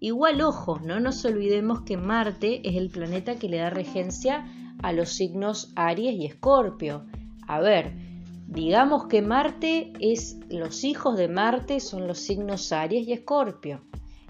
Igual 0.06 0.40
ojo, 0.42 0.80
no 0.86 1.00
nos 1.00 1.26
olvidemos 1.26 1.82
que 1.82 1.98
Marte 1.98 2.62
es 2.64 2.76
el 2.76 2.92
planeta 2.92 3.38
que 3.38 3.50
le 3.50 3.58
da 3.58 3.72
regencia 3.72 4.46
a 4.84 4.94
los 4.94 5.10
signos 5.10 5.74
Aries 5.76 6.14
y 6.14 6.28
Escorpio. 6.28 7.08
A 7.48 7.60
ver, 7.60 7.92
digamos 8.46 9.08
que 9.08 9.24
Marte 9.24 9.94
es, 10.00 10.38
los 10.52 10.84
hijos 10.84 11.18
de 11.18 11.28
Marte 11.28 11.80
son 11.80 12.06
los 12.06 12.20
signos 12.20 12.72
Aries 12.72 13.08
y 13.08 13.14
Escorpio. 13.14 13.82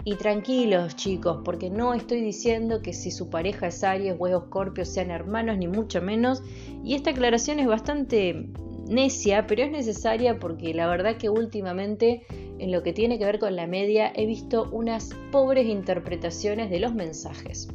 Y 0.02 0.14
tranquilos 0.14 0.96
chicos, 0.96 1.42
porque 1.44 1.68
no 1.68 1.92
estoy 1.92 2.22
diciendo 2.22 2.80
que 2.80 2.94
si 2.94 3.10
su 3.10 3.28
pareja 3.28 3.66
es 3.66 3.84
Aries 3.84 4.16
o 4.18 4.26
es 4.28 4.32
Escorpio 4.32 4.86
sean 4.86 5.10
hermanos, 5.10 5.58
ni 5.58 5.68
mucho 5.68 6.00
menos. 6.00 6.42
Y 6.84 6.94
esta 6.94 7.10
aclaración 7.10 7.58
es 7.58 7.66
bastante 7.66 8.48
necia, 8.88 9.46
pero 9.46 9.64
es 9.64 9.70
necesaria 9.70 10.38
porque 10.38 10.72
la 10.72 10.86
verdad 10.86 11.18
que 11.18 11.28
últimamente 11.28 12.22
en 12.58 12.72
lo 12.72 12.82
que 12.82 12.92
tiene 12.92 13.18
que 13.18 13.24
ver 13.24 13.38
con 13.38 13.56
la 13.56 13.66
media 13.66 14.12
he 14.14 14.26
visto 14.26 14.68
unas 14.72 15.14
pobres 15.30 15.66
interpretaciones 15.66 16.70
de 16.70 16.80
los 16.80 16.94
mensajes. 16.94 17.68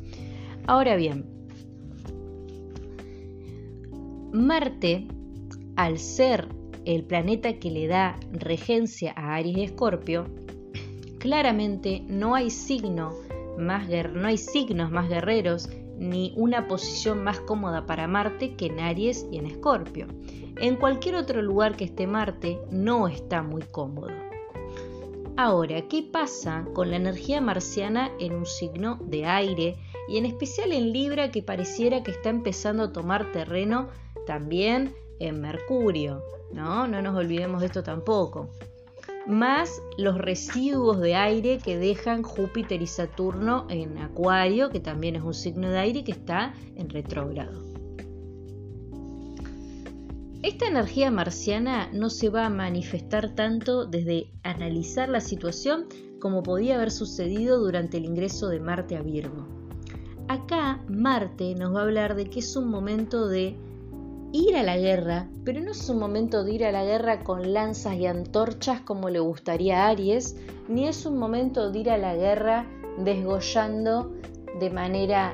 Ahora 0.67 0.95
bien, 0.95 1.25
Marte, 4.31 5.07
al 5.75 5.99
ser 5.99 6.47
el 6.85 7.03
planeta 7.03 7.59
que 7.59 7.69
le 7.69 7.87
da 7.87 8.17
regencia 8.31 9.13
a 9.15 9.35
Aries 9.35 9.57
y 9.57 9.63
Escorpio, 9.63 10.25
claramente 11.19 12.03
no 12.07 12.33
hay 12.35 12.49
signo 12.49 13.13
más 13.57 13.87
no 14.13 14.27
hay 14.27 14.37
signos 14.37 14.91
más 14.91 15.09
guerreros 15.09 15.69
ni 15.97 16.33
una 16.35 16.67
posición 16.67 17.23
más 17.23 17.39
cómoda 17.41 17.85
para 17.85 18.07
Marte 18.07 18.55
que 18.55 18.67
en 18.67 18.79
Aries 18.79 19.27
y 19.31 19.37
en 19.37 19.45
Escorpio. 19.45 20.07
En 20.57 20.77
cualquier 20.77 21.15
otro 21.15 21.41
lugar 21.41 21.75
que 21.75 21.83
esté 21.83 22.07
Marte 22.07 22.57
no 22.71 23.07
está 23.07 23.43
muy 23.43 23.61
cómodo. 23.61 24.30
Ahora, 25.37 25.87
¿qué 25.87 26.03
pasa 26.03 26.65
con 26.73 26.91
la 26.91 26.97
energía 26.97 27.41
marciana 27.41 28.11
en 28.19 28.33
un 28.33 28.45
signo 28.45 28.99
de 29.01 29.25
aire 29.25 29.77
y 30.07 30.17
en 30.17 30.25
especial 30.25 30.71
en 30.71 30.91
Libra 30.91 31.31
que 31.31 31.41
pareciera 31.41 32.03
que 32.03 32.11
está 32.11 32.29
empezando 32.29 32.83
a 32.83 32.91
tomar 32.91 33.31
terreno 33.31 33.89
también 34.27 34.93
en 35.19 35.41
Mercurio? 35.41 36.21
No, 36.51 36.87
no 36.87 37.01
nos 37.01 37.15
olvidemos 37.15 37.61
de 37.61 37.67
esto 37.67 37.81
tampoco. 37.81 38.49
Más 39.25 39.81
los 39.97 40.17
residuos 40.17 40.99
de 40.99 41.15
aire 41.15 41.59
que 41.59 41.77
dejan 41.77 42.23
Júpiter 42.23 42.81
y 42.81 42.87
Saturno 42.87 43.67
en 43.69 43.97
Acuario, 43.99 44.69
que 44.69 44.79
también 44.79 45.15
es 45.15 45.23
un 45.23 45.33
signo 45.33 45.69
de 45.69 45.79
aire 45.79 46.03
que 46.03 46.11
está 46.11 46.53
en 46.75 46.89
retrógrado. 46.89 47.70
Esta 50.43 50.67
energía 50.67 51.11
marciana 51.11 51.89
no 51.93 52.09
se 52.09 52.29
va 52.29 52.47
a 52.47 52.49
manifestar 52.49 53.35
tanto 53.35 53.85
desde 53.85 54.31
analizar 54.41 55.07
la 55.07 55.21
situación 55.21 55.85
como 56.19 56.41
podía 56.41 56.75
haber 56.75 56.89
sucedido 56.89 57.59
durante 57.59 57.97
el 57.97 58.05
ingreso 58.05 58.49
de 58.49 58.59
Marte 58.59 58.97
a 58.97 59.03
Virgo. 59.03 59.47
Acá 60.27 60.83
Marte 60.87 61.53
nos 61.53 61.75
va 61.75 61.81
a 61.81 61.83
hablar 61.83 62.15
de 62.15 62.25
que 62.25 62.39
es 62.39 62.55
un 62.55 62.69
momento 62.69 63.27
de 63.27 63.55
ir 64.31 64.55
a 64.55 64.63
la 64.63 64.77
guerra, 64.77 65.29
pero 65.43 65.61
no 65.61 65.71
es 65.71 65.89
un 65.89 65.99
momento 65.99 66.43
de 66.43 66.53
ir 66.53 66.65
a 66.65 66.71
la 66.71 66.85
guerra 66.85 67.23
con 67.23 67.53
lanzas 67.53 67.97
y 67.97 68.07
antorchas 68.07 68.81
como 68.81 69.09
le 69.09 69.19
gustaría 69.19 69.85
a 69.85 69.89
Aries, 69.89 70.37
ni 70.67 70.87
es 70.87 71.05
un 71.05 71.19
momento 71.19 71.71
de 71.71 71.79
ir 71.79 71.89
a 71.91 71.99
la 71.99 72.15
guerra 72.15 72.65
desgollando 72.97 74.11
de 74.59 74.69
manera 74.71 75.33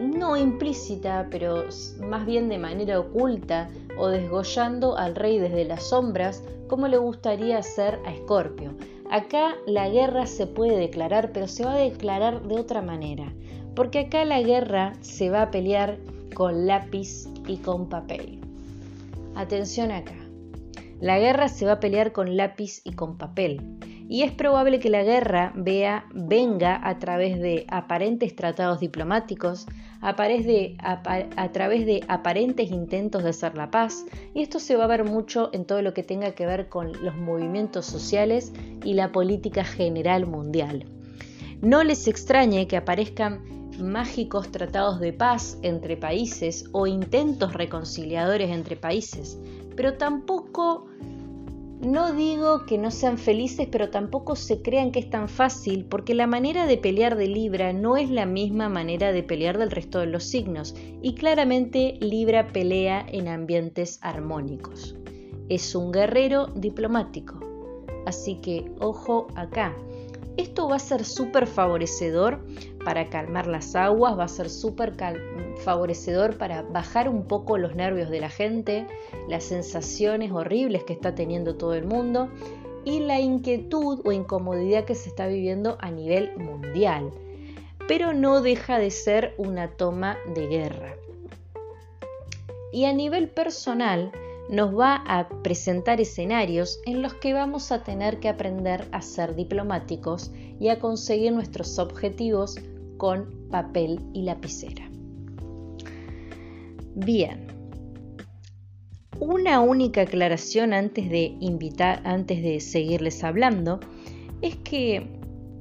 no 0.00 0.36
implícita, 0.36 1.28
pero 1.30 1.64
más 2.00 2.26
bien 2.26 2.48
de 2.48 2.58
manera 2.58 3.00
oculta, 3.00 3.68
o 3.96 4.08
desgollando 4.08 4.96
al 4.96 5.14
rey 5.14 5.38
desde 5.38 5.64
las 5.64 5.84
sombras, 5.84 6.42
como 6.68 6.88
le 6.88 6.98
gustaría 6.98 7.58
hacer 7.58 8.00
a 8.04 8.12
Escorpio. 8.12 8.74
Acá 9.10 9.54
la 9.66 9.88
guerra 9.88 10.26
se 10.26 10.46
puede 10.46 10.76
declarar, 10.76 11.32
pero 11.32 11.46
se 11.46 11.64
va 11.64 11.74
a 11.74 11.78
declarar 11.78 12.42
de 12.42 12.58
otra 12.58 12.82
manera, 12.82 13.32
porque 13.74 14.00
acá 14.00 14.24
la 14.24 14.42
guerra 14.42 14.94
se 15.00 15.30
va 15.30 15.42
a 15.42 15.50
pelear 15.50 15.98
con 16.34 16.66
lápiz 16.66 17.28
y 17.46 17.58
con 17.58 17.88
papel. 17.88 18.40
Atención 19.36 19.92
acá. 19.92 20.16
La 21.00 21.18
guerra 21.18 21.48
se 21.48 21.66
va 21.66 21.72
a 21.72 21.80
pelear 21.80 22.12
con 22.12 22.36
lápiz 22.36 22.80
y 22.84 22.92
con 22.92 23.18
papel 23.18 23.60
y 24.08 24.22
es 24.22 24.32
probable 24.32 24.80
que 24.80 24.90
la 24.90 25.02
guerra 25.02 25.52
venga 25.54 26.80
a 26.86 26.98
través 26.98 27.40
de 27.40 27.64
aparentes 27.68 28.36
tratados 28.36 28.80
diplomáticos, 28.80 29.66
a, 30.00 30.14
través 30.14 30.44
de 31.86 32.04
aparentes 32.08 32.70
intentos 32.70 33.22
de 33.22 33.30
hacer 33.30 33.56
la 33.56 33.70
paz, 33.70 34.04
y 34.34 34.42
esto 34.42 34.58
se 34.58 34.76
va 34.76 34.84
a 34.84 34.88
ver 34.88 35.04
mucho 35.04 35.48
en 35.52 35.64
todo 35.64 35.80
lo 35.80 35.94
que 35.94 36.02
tenga 36.02 36.32
que 36.32 36.44
ver 36.44 36.68
con 36.68 36.92
los 37.02 37.16
movimientos 37.16 37.86
sociales 37.86 38.52
y 38.84 38.94
la 38.94 39.12
política 39.12 39.64
general 39.64 40.26
mundial. 40.26 40.84
No 41.62 41.82
les 41.82 42.06
extrañe 42.06 42.66
que 42.68 42.76
aparezcan 42.76 43.42
mágicos 43.80 44.50
tratados 44.50 45.00
de 45.00 45.12
paz 45.12 45.58
entre 45.62 45.96
países 45.96 46.66
o 46.72 46.86
intentos 46.86 47.54
reconciliadores 47.54 48.50
entre 48.50 48.76
países, 48.76 49.38
pero 49.74 49.94
tampoco 49.94 50.86
no 51.80 52.12
digo 52.12 52.64
que 52.66 52.78
no 52.78 52.90
sean 52.90 53.18
felices, 53.18 53.68
pero 53.70 53.90
tampoco 53.90 54.36
se 54.36 54.62
crean 54.62 54.90
que 54.90 55.00
es 55.00 55.10
tan 55.10 55.28
fácil, 55.28 55.84
porque 55.84 56.14
la 56.14 56.26
manera 56.26 56.66
de 56.66 56.78
pelear 56.78 57.16
de 57.16 57.28
Libra 57.28 57.72
no 57.72 57.96
es 57.96 58.10
la 58.10 58.26
misma 58.26 58.68
manera 58.68 59.12
de 59.12 59.22
pelear 59.22 59.58
del 59.58 59.70
resto 59.70 59.98
de 59.98 60.06
los 60.06 60.24
signos, 60.24 60.74
y 61.02 61.14
claramente 61.14 61.98
Libra 62.00 62.52
pelea 62.52 63.04
en 63.10 63.28
ambientes 63.28 63.98
armónicos. 64.02 64.96
Es 65.48 65.74
un 65.74 65.92
guerrero 65.92 66.46
diplomático, 66.54 67.38
así 68.06 68.36
que 68.36 68.70
ojo 68.80 69.26
acá. 69.34 69.76
Esto 70.36 70.68
va 70.68 70.76
a 70.76 70.80
ser 70.80 71.04
súper 71.04 71.46
favorecedor 71.46 72.44
para 72.84 73.08
calmar 73.08 73.46
las 73.46 73.74
aguas, 73.74 74.18
va 74.18 74.24
a 74.24 74.28
ser 74.28 74.50
súper 74.50 74.94
favorecedor 75.64 76.36
para 76.36 76.62
bajar 76.62 77.08
un 77.08 77.24
poco 77.24 77.58
los 77.58 77.74
nervios 77.74 78.10
de 78.10 78.20
la 78.20 78.28
gente, 78.28 78.86
las 79.28 79.44
sensaciones 79.44 80.30
horribles 80.32 80.84
que 80.84 80.92
está 80.92 81.14
teniendo 81.14 81.56
todo 81.56 81.74
el 81.74 81.86
mundo 81.86 82.28
y 82.84 83.00
la 83.00 83.20
inquietud 83.20 84.00
o 84.04 84.12
incomodidad 84.12 84.84
que 84.84 84.94
se 84.94 85.08
está 85.08 85.26
viviendo 85.26 85.78
a 85.80 85.90
nivel 85.90 86.36
mundial. 86.36 87.10
Pero 87.88 88.12
no 88.12 88.40
deja 88.40 88.78
de 88.78 88.90
ser 88.90 89.34
una 89.38 89.68
toma 89.68 90.16
de 90.34 90.46
guerra. 90.46 90.94
Y 92.72 92.84
a 92.86 92.92
nivel 92.92 93.28
personal, 93.28 94.12
nos 94.48 94.78
va 94.78 94.96
a 95.06 95.28
presentar 95.42 96.00
escenarios 96.00 96.80
en 96.84 97.00
los 97.00 97.14
que 97.14 97.32
vamos 97.32 97.72
a 97.72 97.82
tener 97.82 98.20
que 98.20 98.28
aprender 98.28 98.86
a 98.92 99.00
ser 99.00 99.34
diplomáticos 99.34 100.30
y 100.60 100.68
a 100.68 100.78
conseguir 100.78 101.32
nuestros 101.32 101.78
objetivos 101.78 102.58
con 102.96 103.48
papel 103.50 104.00
y 104.12 104.22
lapicera. 104.22 104.90
Bien, 106.94 107.46
una 109.20 109.60
única 109.60 110.02
aclaración 110.02 110.72
antes 110.72 111.08
de 111.08 111.36
invitar, 111.40 112.00
antes 112.04 112.42
de 112.42 112.60
seguirles 112.60 113.24
hablando, 113.24 113.80
es 114.42 114.56
que, 114.56 115.06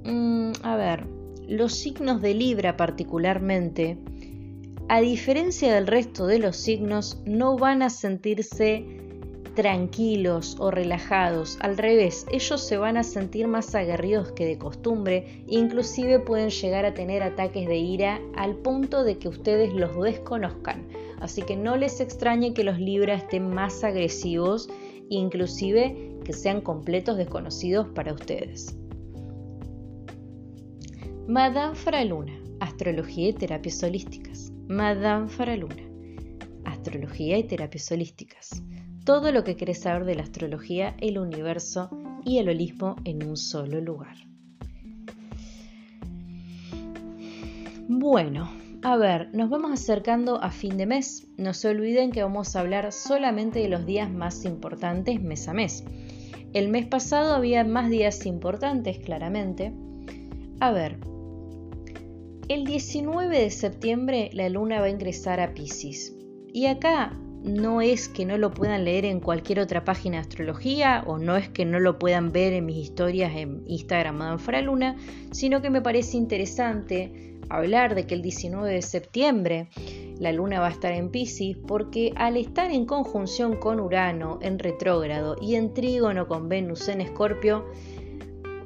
mm, 0.04 0.52
a 0.64 0.76
ver, 0.76 1.06
los 1.48 1.74
signos 1.74 2.22
de 2.22 2.34
Libra 2.34 2.78
particularmente 2.78 3.98
a 4.90 5.02
diferencia 5.02 5.74
del 5.74 5.88
resto 5.88 6.28
de 6.28 6.40
los 6.40 6.58
signos, 6.58 7.22
no 7.26 7.58
van 7.58 7.82
a 7.82 7.90
sentirse 7.90 8.86
tranquilos 9.56 10.56
o 10.60 10.72
relajados. 10.72 11.58
Al 11.62 11.78
revés, 11.78 12.26
ellos 12.32 12.62
se 12.62 12.78
van 12.78 12.98
a 12.98 13.04
sentir 13.04 13.48
más 13.48 13.76
aguerridos 13.76 14.32
que 14.32 14.46
de 14.46 14.58
costumbre, 14.58 15.44
inclusive 15.48 16.20
pueden 16.20 16.50
llegar 16.50 16.86
a 16.86 16.94
tener 16.94 17.24
ataques 17.24 17.68
de 17.68 17.78
ira 17.78 18.20
al 18.36 18.56
punto 18.56 19.04
de 19.04 19.18
que 19.18 19.30
ustedes 19.30 19.74
los 19.74 19.96
desconozcan. 20.02 20.88
Así 21.20 21.42
que 21.44 21.56
no 21.56 21.78
les 21.78 22.00
extrañe 22.00 22.54
que 22.54 22.64
los 22.64 22.80
Libra 22.80 23.16
estén 23.16 23.50
más 23.50 23.84
agresivos, 23.84 24.70
inclusive 25.10 26.18
que 26.26 26.34
sean 26.34 26.62
completos 26.62 27.18
desconocidos 27.18 27.88
para 27.90 28.14
ustedes. 28.14 28.76
Madame 31.28 31.76
Fraluna, 31.76 32.34
Astrología 32.60 33.30
y 33.30 33.34
Terapias 33.34 33.82
Holísticas. 33.84 34.52
Madame 34.68 35.28
Faraluna. 35.28 35.84
Astrología 36.66 37.38
y 37.38 37.44
terapias 37.44 37.92
holísticas. 37.92 38.64
Todo 39.06 39.34
lo 39.34 39.44
que 39.44 39.58
querés 39.58 39.82
saber 39.82 40.06
de 40.06 40.16
la 40.16 40.24
astrología, 40.24 40.96
el 41.02 41.18
universo 41.18 41.90
y 42.24 42.38
el 42.38 42.48
holismo 42.48 42.96
en 43.04 43.28
un 43.28 43.36
solo 43.36 43.82
lugar. 43.82 44.16
Bueno, 47.90 48.50
a 48.82 48.96
ver, 48.96 49.30
nos 49.34 49.50
vamos 49.50 49.72
acercando 49.72 50.42
a 50.42 50.52
fin 50.52 50.78
de 50.78 50.86
mes. 50.86 51.28
No 51.38 51.54
se 51.54 51.68
olviden 51.68 52.12
que 52.12 52.24
vamos 52.24 52.56
a 52.56 52.62
hablar 52.62 52.94
solamente 52.94 53.60
de 53.60 53.68
los 53.68 53.86
días 53.86 54.10
más 54.10 54.46
importantes 54.46 55.22
mes 55.22 55.50
a 55.50 55.54
mes. 55.54 55.84
El 56.54 56.70
mes 56.70 56.86
pasado 56.86 57.34
había 57.34 57.66
más 57.66 57.90
días 57.90 58.26
importantes, 58.26 59.00
claramente. 59.00 59.74
A 60.62 60.72
ver, 60.72 60.98
el 62.48 62.64
19 62.64 63.38
de 63.38 63.50
septiembre 63.50 64.30
la 64.34 64.48
luna 64.48 64.80
va 64.80 64.86
a 64.86 64.90
ingresar 64.92 65.42
a 65.42 65.54
Pisces. 65.54 66.16
Y 66.54 66.68
acá 66.68 67.18
no 67.44 67.82
es 67.82 68.08
que 68.08 68.26
no 68.26 68.38
lo 68.38 68.52
puedan 68.52 68.86
leer 68.86 69.06
en 69.06 69.20
cualquier 69.20 69.60
otra 69.60 69.84
página 69.84 70.18
de 70.18 70.22
astrología 70.22 71.04
o 71.06 71.18
no 71.18 71.36
es 71.36 71.50
que 71.50 71.66
no 71.66 71.80
lo 71.80 72.00
puedan 72.00 72.32
ver 72.32 72.54
en 72.54 72.66
mis 72.66 72.78
historias 72.78 73.36
en 73.36 73.64
Instagram 73.68 74.16
Madame 74.16 74.62
Luna, 74.62 74.96
sino 75.32 75.62
que 75.62 75.70
me 75.70 75.82
parece 75.82 76.18
interesante 76.18 77.34
hablar 77.50 77.96
de 77.96 78.08
que 78.08 78.16
el 78.16 78.22
19 78.22 78.72
de 78.72 78.82
septiembre 78.82 79.68
la 80.20 80.32
luna 80.32 80.60
va 80.60 80.68
a 80.68 80.72
estar 80.72 80.94
en 80.94 81.10
Pisces 81.10 81.58
porque 81.68 82.14
al 82.16 82.38
estar 82.38 82.72
en 82.72 82.86
conjunción 82.86 83.58
con 83.58 83.80
Urano 83.80 84.40
en 84.42 84.58
retrógrado 84.58 85.36
y 85.42 85.56
en 85.56 85.74
trígono 85.74 86.28
con 86.28 86.48
Venus 86.48 86.88
en 86.88 87.02
Escorpio, 87.02 87.66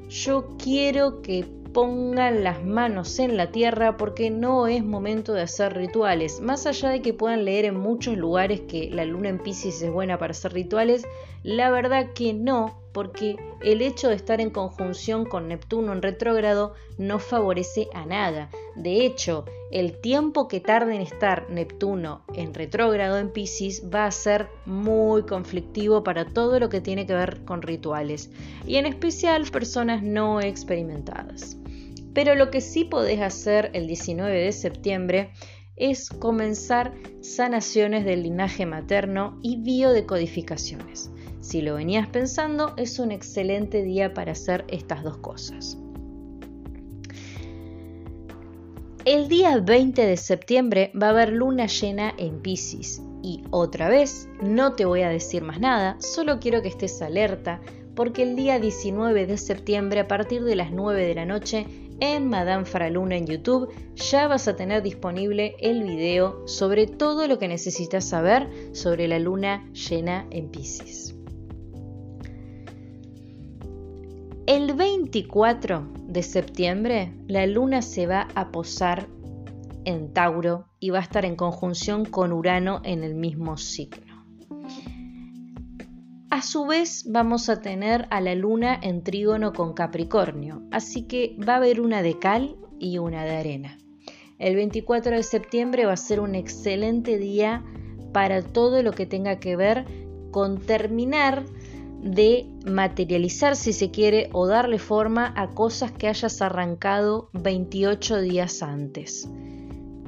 yo 0.10 0.50
quiero 0.58 1.22
que 1.22 1.46
pongan 1.78 2.44
las 2.44 2.66
manos 2.66 3.20
en 3.20 3.38
la 3.38 3.52
tierra 3.52 3.98
porque 3.98 4.32
no 4.32 4.66
es 4.66 4.84
momento 4.84 5.34
de 5.34 5.44
hacer 5.44 5.76
rituales. 5.76 6.42
Más 6.42 6.66
allá 6.66 6.90
de 6.90 7.04
que 7.04 7.14
puedan 7.14 7.46
leer 7.46 7.66
en 7.66 7.78
muchos 7.78 8.18
lugares 8.18 8.62
que 8.62 8.90
la 8.90 9.06
luna 9.06 9.30
en 9.30 9.38
Pisces 9.38 9.84
es 9.84 9.92
buena 9.92 10.18
para 10.18 10.32
hacer 10.32 10.54
rituales, 10.54 11.06
la 11.44 11.70
verdad 11.70 12.14
que 12.16 12.34
no, 12.34 12.82
porque 12.94 13.36
el 13.62 13.84
hecho 13.84 14.10
de 14.10 14.16
estar 14.16 14.42
en 14.42 14.50
conjunción 14.50 15.24
con 15.24 15.50
Neptuno 15.50 15.94
en 15.94 16.02
retrógrado 16.02 16.74
no 16.98 17.20
favorece 17.20 17.90
a 17.94 18.08
nada. 18.08 18.50
De 18.76 19.06
hecho, 19.06 19.46
el 19.70 20.02
tiempo 20.02 20.48
que 20.48 20.60
tarde 20.60 20.96
en 20.96 21.02
estar 21.02 21.48
Neptuno 21.52 22.24
en 22.34 22.56
retrógrado 22.56 23.20
en 23.20 23.30
Pisces 23.30 23.84
va 23.94 24.08
a 24.08 24.12
ser 24.12 24.48
muy 24.66 25.28
conflictivo 25.28 26.04
para 26.04 26.26
todo 26.26 26.60
lo 26.60 26.70
que 26.70 26.82
tiene 26.82 27.06
que 27.06 27.14
ver 27.14 27.46
con 27.46 27.62
rituales, 27.62 28.32
y 28.66 28.78
en 28.78 28.88
especial 28.88 29.46
personas 29.52 30.02
no 30.02 30.42
experimentadas. 30.42 31.56
Pero 32.18 32.34
lo 32.34 32.50
que 32.50 32.62
sí 32.62 32.84
podés 32.84 33.22
hacer 33.22 33.70
el 33.74 33.86
19 33.86 34.42
de 34.42 34.52
septiembre 34.52 35.30
es 35.76 36.10
comenzar 36.10 36.96
sanaciones 37.22 38.06
del 38.06 38.24
linaje 38.24 38.66
materno 38.66 39.38
y 39.44 39.58
biodecodificaciones. 39.58 41.12
Si 41.42 41.62
lo 41.62 41.76
venías 41.76 42.08
pensando, 42.08 42.74
es 42.76 42.98
un 42.98 43.12
excelente 43.12 43.84
día 43.84 44.16
para 44.16 44.32
hacer 44.32 44.66
estas 44.68 45.04
dos 45.04 45.18
cosas. 45.20 45.78
El 49.06 49.28
día 49.28 49.56
20 49.60 50.04
de 50.04 50.18
septiembre 50.18 50.92
va 51.00 51.08
a 51.08 51.12
haber 51.12 51.32
luna 51.32 51.68
llena 51.68 52.16
en 52.18 52.42
Pisces 52.42 53.00
y 53.22 53.44
otra 53.52 53.90
vez 53.90 54.28
no 54.42 54.74
te 54.74 54.86
voy 54.86 55.04
a 55.04 55.10
decir 55.10 55.44
más 55.44 55.60
nada, 55.60 55.98
solo 56.00 56.40
quiero 56.40 56.64
que 56.64 56.70
estés 56.70 57.00
alerta 57.04 57.62
porque 57.94 58.24
el 58.24 58.36
día 58.36 58.60
19 58.60 59.28
de 59.28 59.38
septiembre 59.38 60.00
a 60.00 60.08
partir 60.08 60.44
de 60.44 60.56
las 60.56 60.72
9 60.72 61.06
de 61.06 61.16
la 61.16 61.26
noche 61.26 61.68
en 62.00 62.30
Madame 62.30 62.66
Faraluna 62.66 63.16
en 63.16 63.26
YouTube 63.26 63.70
ya 63.96 64.28
vas 64.28 64.48
a 64.48 64.56
tener 64.56 64.84
disponible 64.84 65.56
el 65.60 65.84
video 65.84 66.48
sobre 66.48 66.88
todo 66.88 67.28
lo 67.28 67.40
que 67.40 67.48
necesitas 67.48 68.06
saber 68.06 68.50
sobre 68.74 69.08
la 69.08 69.20
luna 69.20 69.70
llena 69.74 70.28
en 70.32 70.50
Pisces. 70.50 71.16
El 74.46 74.74
24 74.74 75.88
de 76.04 76.24
septiembre 76.24 77.14
la 77.28 77.46
luna 77.48 77.82
se 77.82 78.08
va 78.08 78.30
a 78.34 78.52
posar 78.52 79.08
en 79.84 80.14
Tauro 80.14 80.68
y 80.80 80.90
va 80.90 81.00
a 81.00 81.02
estar 81.02 81.26
en 81.26 81.36
conjunción 81.36 82.06
con 82.06 82.32
Urano 82.32 82.82
en 82.84 83.04
el 83.04 83.16
mismo 83.16 83.58
signo. 83.58 84.07
A 86.30 86.42
su 86.42 86.66
vez 86.66 87.06
vamos 87.08 87.48
a 87.48 87.62
tener 87.62 88.06
a 88.10 88.20
la 88.20 88.36
luna 88.36 88.78
en 88.82 89.02
trígono 89.02 89.54
con 89.54 89.74
Capricornio, 89.74 90.62
así 90.72 91.04
que 91.04 91.38
va 91.38 91.54
a 91.54 91.58
haber 91.58 91.80
una 91.80 92.02
de 92.02 92.20
cal 92.20 92.58
y 92.80 92.98
una 92.98 93.24
de 93.24 93.38
arena. 93.38 93.78
El 94.38 94.56
24 94.56 95.16
de 95.16 95.24
septiembre 95.24 95.86
va 95.86 95.94
a 95.94 95.98
ser 95.98 96.20
un 96.20 96.36
excelente 96.36 97.18
día 97.18 97.64
para 98.12 98.42
todo 98.42 98.84
lo 98.84 98.92
que 98.92 99.06
tenga 99.06 99.40
que 99.40 99.56
ver 99.56 99.86
con 100.32 100.60
terminar 100.60 101.46
de 102.02 102.46
materializar 102.66 103.56
si 103.56 103.72
se 103.72 103.90
quiere 103.90 104.30
o 104.34 104.48
darle 104.48 104.80
forma 104.80 105.34
a 105.38 105.52
cosas 105.52 105.94
que 105.94 106.10
hayas 106.10 106.42
arrancado 106.42 107.30
28 107.34 108.20
días 108.20 108.62
antes. 108.62 109.30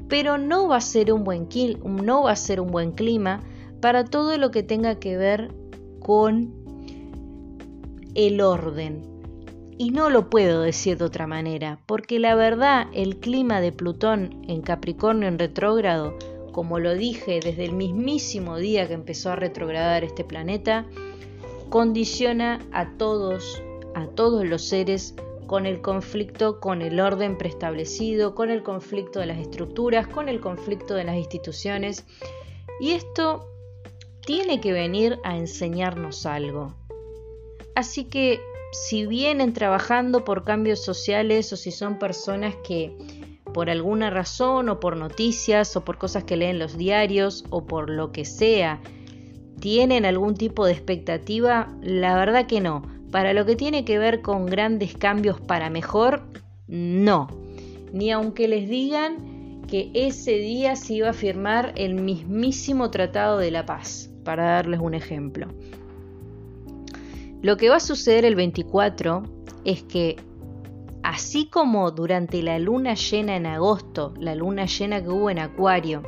Pero 0.06 0.36
no 0.36 0.68
va 0.68 0.76
a 0.76 0.82
ser 0.82 1.14
un 1.14 1.24
buen 1.24 1.48
no 1.82 2.24
va 2.24 2.32
a 2.32 2.36
ser 2.36 2.60
un 2.60 2.70
buen 2.70 2.92
clima 2.92 3.40
para 3.80 4.04
todo 4.04 4.36
lo 4.36 4.50
que 4.50 4.62
tenga 4.62 4.96
que 4.96 5.16
ver 5.16 5.54
con 6.10 6.52
el 8.16 8.40
orden. 8.40 9.04
Y 9.78 9.92
no 9.92 10.10
lo 10.10 10.28
puedo 10.28 10.62
decir 10.62 10.98
de 10.98 11.04
otra 11.04 11.28
manera, 11.28 11.78
porque 11.86 12.18
la 12.18 12.34
verdad 12.34 12.88
el 12.92 13.18
clima 13.20 13.60
de 13.60 13.70
Plutón 13.70 14.44
en 14.48 14.60
Capricornio 14.60 15.28
en 15.28 15.38
retrógrado, 15.38 16.18
como 16.50 16.80
lo 16.80 16.94
dije 16.94 17.38
desde 17.40 17.64
el 17.64 17.74
mismísimo 17.74 18.56
día 18.56 18.88
que 18.88 18.94
empezó 18.94 19.30
a 19.30 19.36
retrogradar 19.36 20.02
este 20.02 20.24
planeta, 20.24 20.84
condiciona 21.68 22.58
a 22.72 22.90
todos, 22.96 23.62
a 23.94 24.08
todos 24.08 24.44
los 24.44 24.64
seres 24.64 25.14
con 25.46 25.64
el 25.64 25.80
conflicto 25.80 26.58
con 26.58 26.82
el 26.82 26.98
orden 26.98 27.38
preestablecido, 27.38 28.34
con 28.34 28.50
el 28.50 28.64
conflicto 28.64 29.20
de 29.20 29.26
las 29.26 29.38
estructuras, 29.38 30.08
con 30.08 30.28
el 30.28 30.40
conflicto 30.40 30.94
de 30.94 31.04
las 31.04 31.14
instituciones. 31.14 32.04
Y 32.80 32.94
esto 32.94 33.49
tiene 34.24 34.60
que 34.60 34.72
venir 34.72 35.18
a 35.24 35.36
enseñarnos 35.36 36.26
algo. 36.26 36.74
Así 37.74 38.04
que 38.04 38.40
si 38.72 39.06
vienen 39.06 39.52
trabajando 39.52 40.24
por 40.24 40.44
cambios 40.44 40.84
sociales 40.84 41.52
o 41.52 41.56
si 41.56 41.70
son 41.70 41.98
personas 41.98 42.54
que 42.66 42.96
por 43.52 43.68
alguna 43.68 44.10
razón 44.10 44.68
o 44.68 44.80
por 44.80 44.96
noticias 44.96 45.76
o 45.76 45.84
por 45.84 45.98
cosas 45.98 46.24
que 46.24 46.36
leen 46.36 46.58
los 46.58 46.76
diarios 46.76 47.44
o 47.50 47.64
por 47.64 47.90
lo 47.90 48.12
que 48.12 48.24
sea, 48.24 48.80
tienen 49.60 50.04
algún 50.04 50.34
tipo 50.34 50.66
de 50.66 50.72
expectativa, 50.72 51.74
la 51.82 52.16
verdad 52.16 52.46
que 52.46 52.60
no. 52.60 52.82
Para 53.10 53.32
lo 53.32 53.44
que 53.44 53.56
tiene 53.56 53.84
que 53.84 53.98
ver 53.98 54.22
con 54.22 54.46
grandes 54.46 54.96
cambios 54.96 55.40
para 55.40 55.68
mejor, 55.68 56.22
no. 56.68 57.28
Ni 57.92 58.12
aunque 58.12 58.46
les 58.46 58.68
digan 58.68 59.62
que 59.66 59.90
ese 59.94 60.32
día 60.32 60.76
se 60.76 60.94
iba 60.94 61.10
a 61.10 61.14
firmar 61.14 61.72
el 61.76 61.94
mismísimo 61.94 62.90
Tratado 62.90 63.38
de 63.38 63.50
la 63.50 63.66
Paz, 63.66 64.09
para 64.24 64.44
darles 64.44 64.80
un 64.80 64.94
ejemplo. 64.94 65.48
Lo 67.42 67.56
que 67.56 67.70
va 67.70 67.76
a 67.76 67.80
suceder 67.80 68.24
el 68.24 68.34
24 68.34 69.22
es 69.64 69.82
que 69.82 70.16
así 71.02 71.46
como 71.46 71.90
durante 71.90 72.42
la 72.42 72.58
luna 72.58 72.94
llena 72.94 73.36
en 73.36 73.46
agosto, 73.46 74.14
la 74.18 74.34
luna 74.34 74.66
llena 74.66 75.02
que 75.02 75.08
hubo 75.08 75.30
en 75.30 75.38
Acuario, 75.38 76.02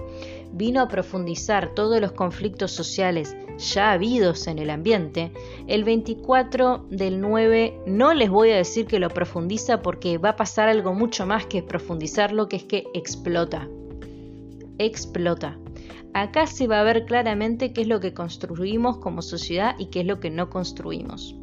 vino 0.53 0.83
a 0.83 0.89
profundizar 0.89 1.75
todos 1.75 2.01
los 2.01 2.13
conflictos 2.13 2.73
sociales 2.73 3.35
ya 3.59 3.93
habidos 3.93 4.47
en 4.47 4.59
el 4.59 4.71
ambiente, 4.71 5.33
el 5.67 5.85
24 5.85 6.87
del 6.91 7.21
9 7.21 7.81
no 7.87 8.15
les 8.15 8.31
voy 8.31 8.51
a 8.51 8.57
decir 8.57 8.87
que 8.87 8.99
lo 8.99 9.09
profundiza 9.09 9.83
porque 9.83 10.19
va 10.19 10.31
a 10.31 10.37
pasar 10.37 10.69
algo 10.69 10.95
mucho 10.95 11.27
más 11.27 11.47
que 11.47 11.63
profundizarlo, 11.63 12.49
que 12.49 12.57
es 12.57 12.65
que 12.65 12.85
explota. 12.95 13.69
Explota. 14.79 15.59
Acá 16.15 16.47
se 16.47 16.67
va 16.67 16.81
a 16.81 16.85
ver 16.85 17.07
claramente 17.07 17.73
qué 17.73 17.83
es 17.83 17.89
lo 17.89 18.01
que 18.01 18.13
construimos 18.13 18.99
como 18.99 19.23
sociedad 19.23 19.75
y 19.79 19.87
qué 19.87 20.01
es 20.01 20.07
lo 20.07 20.21
que 20.21 20.31
no 20.31 20.51
construimos. 20.51 21.35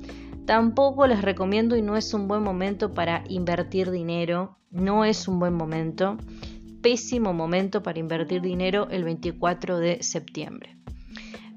Tampoco 0.46 1.08
les 1.08 1.22
recomiendo 1.22 1.76
y 1.76 1.82
no 1.82 1.98
es 1.98 2.14
un 2.14 2.28
buen 2.28 2.44
momento 2.44 2.94
para 2.94 3.24
invertir 3.30 3.92
dinero, 3.92 4.58
no 4.72 5.06
es 5.06 5.28
un 5.28 5.40
buen 5.40 5.54
momento, 5.54 6.18
pésimo 6.82 7.34
momento 7.34 7.84
para 7.84 8.00
invertir 8.00 8.42
dinero 8.42 8.88
el 8.90 9.04
24 9.04 9.80
de 9.80 10.02
septiembre. 10.02 10.79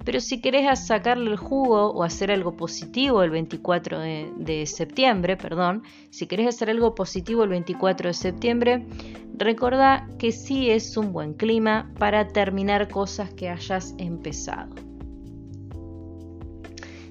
Pero 0.05 0.21
si 0.21 0.41
querés 0.41 0.87
sacarle 0.87 1.31
el 1.31 1.37
jugo 1.37 1.91
o 1.91 2.03
hacer 2.03 2.33
algo 2.33 2.57
positivo 2.57 3.23
el 3.23 3.31
24 3.31 4.01
de, 4.01 4.65
septiembre, 4.67 5.37
perdón, 5.37 5.83
si 6.11 6.27
querés 6.27 6.49
hacer 6.49 6.71
algo 6.71 6.95
positivo 6.95 7.45
el 7.45 7.51
24 7.51 8.09
de 8.09 8.15
septiembre, 8.15 8.87
recordá 9.37 10.09
que 10.19 10.33
sí 10.33 10.71
es 10.71 10.97
un 10.97 11.13
buen 11.13 11.35
clima 11.35 11.93
para 11.99 12.29
terminar 12.29 12.89
cosas 12.89 13.33
que 13.33 13.49
hayas 13.49 13.95
empezado. 13.99 14.75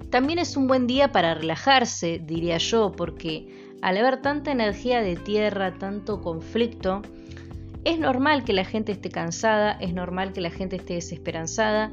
También 0.09 0.39
es 0.39 0.57
un 0.57 0.67
buen 0.67 0.87
día 0.87 1.13
para 1.13 1.33
relajarse, 1.33 2.19
diría 2.19 2.57
yo, 2.57 2.91
porque 2.91 3.71
al 3.81 3.95
haber 3.95 4.21
tanta 4.21 4.51
energía 4.51 5.01
de 5.01 5.15
tierra, 5.15 5.73
tanto 5.75 6.21
conflicto, 6.21 7.01
es 7.85 7.97
normal 7.97 8.43
que 8.43 8.53
la 8.53 8.65
gente 8.65 8.91
esté 8.91 9.09
cansada, 9.09 9.71
es 9.79 9.93
normal 9.93 10.33
que 10.33 10.41
la 10.41 10.51
gente 10.51 10.75
esté 10.75 10.95
desesperanzada 10.95 11.91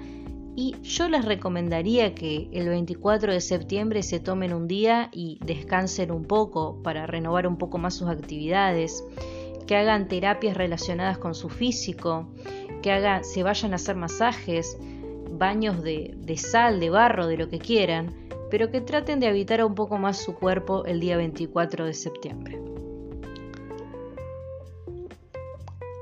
y 0.60 0.74
yo 0.82 1.08
les 1.08 1.24
recomendaría 1.24 2.16
que 2.16 2.48
el 2.52 2.68
24 2.68 3.32
de 3.32 3.40
septiembre 3.40 4.02
se 4.02 4.18
tomen 4.18 4.52
un 4.52 4.66
día 4.66 5.08
y 5.12 5.38
descansen 5.44 6.10
un 6.10 6.24
poco 6.24 6.82
para 6.82 7.06
renovar 7.06 7.46
un 7.46 7.58
poco 7.58 7.78
más 7.78 7.94
sus 7.94 8.08
actividades, 8.08 9.04
que 9.68 9.76
hagan 9.76 10.08
terapias 10.08 10.56
relacionadas 10.56 11.16
con 11.16 11.36
su 11.36 11.48
físico, 11.48 12.26
que 12.82 12.90
hagan, 12.90 13.22
se 13.22 13.44
vayan 13.44 13.72
a 13.72 13.76
hacer 13.76 13.94
masajes, 13.94 14.76
baños 15.30 15.80
de, 15.80 16.16
sal, 16.36 16.80
de 16.80 16.90
barro, 16.90 17.28
de 17.28 17.36
lo 17.36 17.48
que 17.48 17.60
quieran, 17.60 18.12
pero 18.50 18.72
que 18.72 18.80
traten 18.80 19.20
de 19.20 19.28
habitar 19.28 19.64
un 19.64 19.76
poco 19.76 19.96
más 19.96 20.16
su 20.16 20.34
cuerpo 20.34 20.84
el 20.86 20.98
día 20.98 21.16
24 21.16 21.84
de 21.86 21.94
septiembre. 21.94 22.60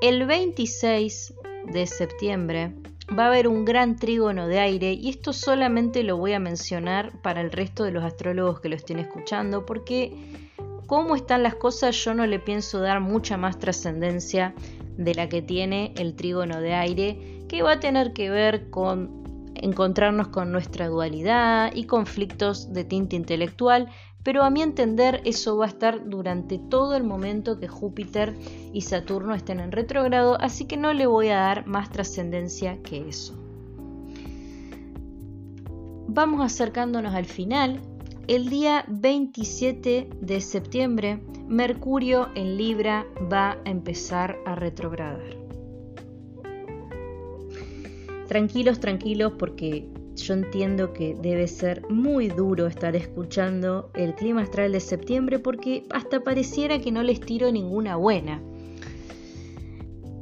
El 0.01 0.25
26 0.25 1.35
de 1.71 1.85
septiembre 1.85 2.73
va 3.17 3.25
a 3.25 3.27
haber 3.27 3.47
un 3.47 3.65
gran 3.65 3.95
trígono 3.95 4.47
de 4.47 4.59
aire 4.59 4.93
y 4.93 5.09
esto 5.09 5.33
solamente 5.33 6.03
lo 6.03 6.17
voy 6.17 6.33
a 6.33 6.39
mencionar 6.39 7.11
para 7.21 7.41
el 7.41 7.51
resto 7.51 7.83
de 7.83 7.91
los 7.91 8.03
astrólogos 8.03 8.59
que 8.59 8.69
lo 8.69 8.75
estén 8.75 8.99
escuchando 8.99 9.65
porque 9.65 10.13
cómo 10.87 11.15
están 11.15 11.43
las 11.43 11.55
cosas 11.55 11.95
yo 12.03 12.13
no 12.13 12.25
le 12.25 12.39
pienso 12.39 12.79
dar 12.79 12.99
mucha 12.99 13.37
más 13.37 13.59
trascendencia 13.59 14.53
de 14.97 15.15
la 15.15 15.29
que 15.29 15.41
tiene 15.41 15.93
el 15.97 16.15
trígono 16.15 16.59
de 16.59 16.73
aire 16.73 17.45
que 17.47 17.61
va 17.61 17.73
a 17.73 17.79
tener 17.79 18.13
que 18.13 18.29
ver 18.29 18.69
con 18.69 19.23
encontrarnos 19.55 20.27
con 20.27 20.51
nuestra 20.51 20.87
dualidad 20.87 21.71
y 21.73 21.85
conflictos 21.85 22.73
de 22.73 22.83
tinta 22.83 23.15
intelectual, 23.15 23.89
pero 24.27 24.43
a 24.43 24.49
mi 24.49 24.61
entender 24.61 25.21
eso 25.23 25.55
va 25.55 25.63
a 25.63 25.69
estar 25.69 26.09
durante 26.09 26.59
todo 26.59 26.97
el 26.97 27.05
momento 27.05 27.61
que 27.61 27.69
Júpiter 27.69 28.35
y 28.73 28.81
Saturno 28.81 29.33
estén 29.33 29.61
en 29.61 29.71
retrógrado, 29.71 30.35
así 30.41 30.65
que 30.65 30.75
no 30.75 30.91
le 30.91 31.07
voy 31.07 31.29
a 31.29 31.37
dar 31.37 31.65
más 31.65 31.89
trascendencia 31.91 32.77
que 32.83 33.07
eso. 33.07 33.35
Vamos 36.09 36.41
acercándonos 36.41 37.15
al 37.15 37.23
final. 37.23 37.79
El 38.27 38.49
día 38.49 38.83
27 38.89 40.09
de 40.19 40.41
septiembre, 40.41 41.21
Mercurio 41.47 42.27
en 42.35 42.57
Libra 42.57 43.05
va 43.31 43.51
a 43.51 43.69
empezar 43.69 44.39
a 44.45 44.55
retrogradar. 44.55 45.37
Tranquilos, 48.27 48.81
tranquilos, 48.81 49.31
porque 49.39 49.87
yo 50.17 50.33
entiendo 50.33 50.93
que 50.93 51.15
debe 51.15 51.47
ser 51.47 51.87
muy 51.89 52.27
duro 52.27 52.67
estar 52.67 52.95
escuchando 52.95 53.91
el 53.93 54.15
clima 54.15 54.41
astral 54.41 54.71
de 54.71 54.79
septiembre 54.79 55.39
porque 55.39 55.85
hasta 55.91 56.23
pareciera 56.23 56.79
que 56.79 56.91
no 56.91 57.03
les 57.03 57.19
tiro 57.19 57.51
ninguna 57.51 57.95
buena. 57.95 58.41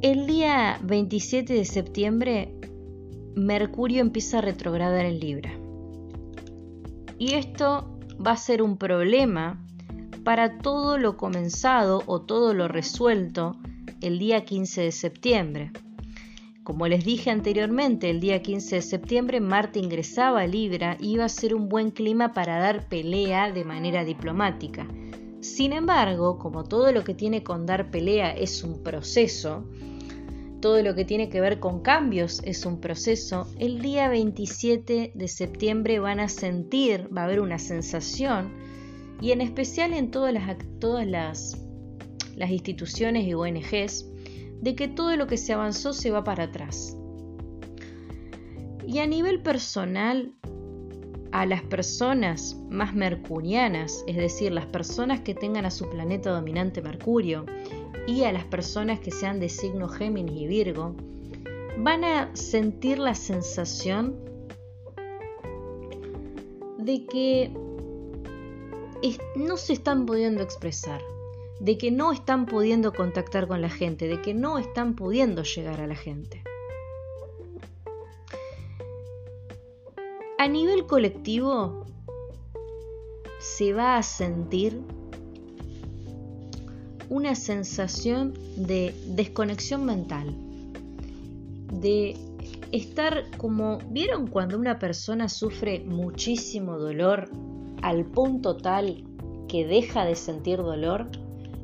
El 0.01 0.27
día 0.27 0.79
27 0.83 1.53
de 1.53 1.65
septiembre, 1.65 2.53
Mercurio 3.35 4.01
empieza 4.01 4.37
a 4.37 4.41
retrogradar 4.41 5.05
en 5.05 5.19
Libra. 5.19 5.51
Y 7.17 7.33
esto 7.33 7.97
va 8.25 8.31
a 8.31 8.37
ser 8.37 8.61
un 8.61 8.77
problema 8.77 9.65
para 10.23 10.59
todo 10.59 10.97
lo 10.97 11.17
comenzado 11.17 12.03
o 12.05 12.21
todo 12.21 12.53
lo 12.53 12.67
resuelto 12.67 13.55
el 14.01 14.19
día 14.19 14.45
15 14.45 14.81
de 14.81 14.91
septiembre. 14.91 15.71
Como 16.65 16.87
les 16.87 17.05
dije 17.05 17.29
anteriormente, 17.29 18.09
el 18.09 18.19
día 18.19 18.41
15 18.41 18.77
de 18.77 18.81
septiembre 18.81 19.39
Marte 19.39 19.77
ingresaba 19.77 20.41
a 20.41 20.47
Libra 20.47 20.97
y 20.99 21.11
iba 21.11 21.23
a 21.23 21.29
ser 21.29 21.53
un 21.53 21.69
buen 21.69 21.91
clima 21.91 22.33
para 22.33 22.57
dar 22.57 22.89
pelea 22.89 23.51
de 23.51 23.63
manera 23.63 24.03
diplomática. 24.03 24.87
Sin 25.41 25.73
embargo, 25.73 26.39
como 26.39 26.63
todo 26.63 26.91
lo 26.91 27.03
que 27.03 27.13
tiene 27.13 27.43
con 27.43 27.67
dar 27.67 27.91
pelea 27.91 28.31
es 28.31 28.63
un 28.63 28.81
proceso, 28.81 29.63
todo 30.59 30.81
lo 30.81 30.95
que 30.95 31.05
tiene 31.05 31.29
que 31.29 31.39
ver 31.39 31.59
con 31.59 31.83
cambios 31.83 32.41
es 32.43 32.65
un 32.65 32.81
proceso, 32.81 33.47
el 33.59 33.79
día 33.83 34.09
27 34.09 35.11
de 35.13 35.27
septiembre 35.27 35.99
van 35.99 36.19
a 36.19 36.29
sentir, 36.29 37.15
va 37.15 37.21
a 37.21 37.25
haber 37.25 37.41
una 37.41 37.59
sensación, 37.59 38.51
y 39.21 39.33
en 39.33 39.41
especial 39.41 39.93
en 39.93 40.09
todas 40.09 40.33
las, 41.05 41.61
las 42.35 42.49
instituciones 42.49 43.27
y 43.27 43.35
ONGs, 43.35 44.14
de 44.61 44.75
que 44.75 44.87
todo 44.87 45.15
lo 45.15 45.27
que 45.27 45.37
se 45.37 45.53
avanzó 45.53 45.93
se 45.93 46.11
va 46.11 46.23
para 46.23 46.45
atrás. 46.45 46.97
Y 48.87 48.99
a 48.99 49.07
nivel 49.07 49.41
personal, 49.41 50.33
a 51.31 51.45
las 51.45 51.61
personas 51.63 52.57
más 52.69 52.93
mercurianas, 52.93 54.03
es 54.07 54.15
decir, 54.15 54.51
las 54.51 54.67
personas 54.67 55.21
que 55.21 55.33
tengan 55.33 55.65
a 55.65 55.71
su 55.71 55.89
planeta 55.89 56.31
dominante 56.31 56.81
Mercurio, 56.81 57.45
y 58.07 58.23
a 58.23 58.31
las 58.31 58.43
personas 58.45 58.99
que 58.99 59.11
sean 59.11 59.39
de 59.39 59.49
signo 59.49 59.87
Géminis 59.87 60.41
y 60.41 60.47
Virgo, 60.47 60.95
van 61.79 62.03
a 62.03 62.35
sentir 62.35 62.99
la 62.99 63.15
sensación 63.15 64.15
de 66.77 67.05
que 67.05 67.51
no 69.35 69.57
se 69.57 69.73
están 69.73 70.05
pudiendo 70.05 70.41
expresar, 70.41 71.01
de 71.59 71.77
que 71.77 71.91
no 71.91 72.11
están 72.11 72.45
pudiendo 72.45 72.93
contactar 72.93 73.47
con 73.47 73.61
la 73.61 73.69
gente, 73.69 74.07
de 74.07 74.21
que 74.21 74.33
no 74.33 74.57
están 74.57 74.95
pudiendo 74.95 75.43
llegar 75.43 75.81
a 75.81 75.87
la 75.87 75.95
gente. 75.95 76.43
A 80.37 80.47
nivel 80.47 80.85
colectivo 80.85 81.85
se 83.39 83.73
va 83.73 83.97
a 83.97 84.03
sentir 84.03 84.81
una 87.09 87.35
sensación 87.35 88.33
de 88.57 88.93
desconexión 89.07 89.85
mental, 89.85 90.35
de 91.71 92.17
estar 92.71 93.25
como, 93.37 93.79
¿vieron 93.89 94.27
cuando 94.27 94.57
una 94.57 94.79
persona 94.79 95.29
sufre 95.29 95.79
muchísimo 95.81 96.77
dolor 96.77 97.29
al 97.81 98.05
punto 98.05 98.57
tal 98.57 99.03
que 99.47 99.65
deja 99.65 100.05
de 100.05 100.15
sentir 100.15 100.57
dolor. 100.57 101.07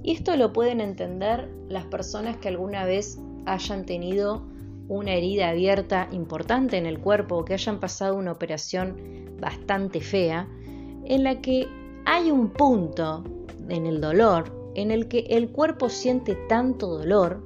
Y 0.03 0.13
esto 0.13 0.35
lo 0.35 0.51
pueden 0.53 0.81
entender 0.81 1.49
las 1.67 1.85
personas 1.85 2.37
que 2.37 2.47
alguna 2.47 2.85
vez 2.85 3.19
hayan 3.45 3.85
tenido 3.85 4.43
una 4.87 5.13
herida 5.13 5.49
abierta 5.49 6.07
importante 6.11 6.77
en 6.77 6.85
el 6.85 6.99
cuerpo 6.99 7.37
o 7.37 7.45
que 7.45 7.53
hayan 7.53 7.79
pasado 7.79 8.15
una 8.15 8.31
operación 8.31 8.95
bastante 9.39 10.01
fea, 10.01 10.47
en 11.05 11.23
la 11.23 11.41
que 11.41 11.67
hay 12.05 12.31
un 12.31 12.49
punto 12.49 13.23
en 13.69 13.85
el 13.85 14.01
dolor 14.01 14.61
en 14.75 14.91
el 14.91 15.07
que 15.07 15.19
el 15.29 15.49
cuerpo 15.49 15.89
siente 15.89 16.35
tanto 16.47 16.87
dolor 16.87 17.43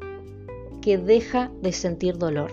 que 0.81 0.97
deja 0.97 1.51
de 1.61 1.71
sentir 1.71 2.17
dolor. 2.17 2.51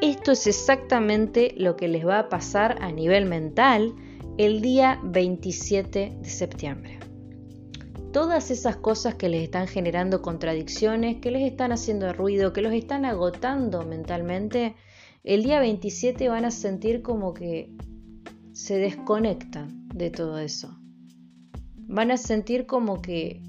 Esto 0.00 0.32
es 0.32 0.46
exactamente 0.46 1.54
lo 1.56 1.76
que 1.76 1.88
les 1.88 2.06
va 2.06 2.18
a 2.20 2.28
pasar 2.28 2.76
a 2.80 2.92
nivel 2.92 3.26
mental 3.26 3.94
el 4.38 4.60
día 4.60 5.00
27 5.02 6.18
de 6.20 6.28
septiembre. 6.28 6.98
Todas 8.12 8.50
esas 8.50 8.76
cosas 8.76 9.14
que 9.14 9.30
les 9.30 9.42
están 9.42 9.66
generando 9.66 10.20
contradicciones, 10.20 11.16
que 11.22 11.30
les 11.30 11.50
están 11.50 11.72
haciendo 11.72 12.12
ruido, 12.12 12.52
que 12.52 12.60
los 12.60 12.74
están 12.74 13.06
agotando 13.06 13.82
mentalmente, 13.86 14.74
el 15.24 15.42
día 15.42 15.58
27 15.60 16.28
van 16.28 16.44
a 16.44 16.50
sentir 16.50 17.00
como 17.00 17.32
que 17.32 17.72
se 18.52 18.76
desconectan 18.76 19.88
de 19.88 20.10
todo 20.10 20.38
eso. 20.38 20.78
Van 21.88 22.10
a 22.10 22.18
sentir 22.18 22.66
como 22.66 23.00
que 23.00 23.40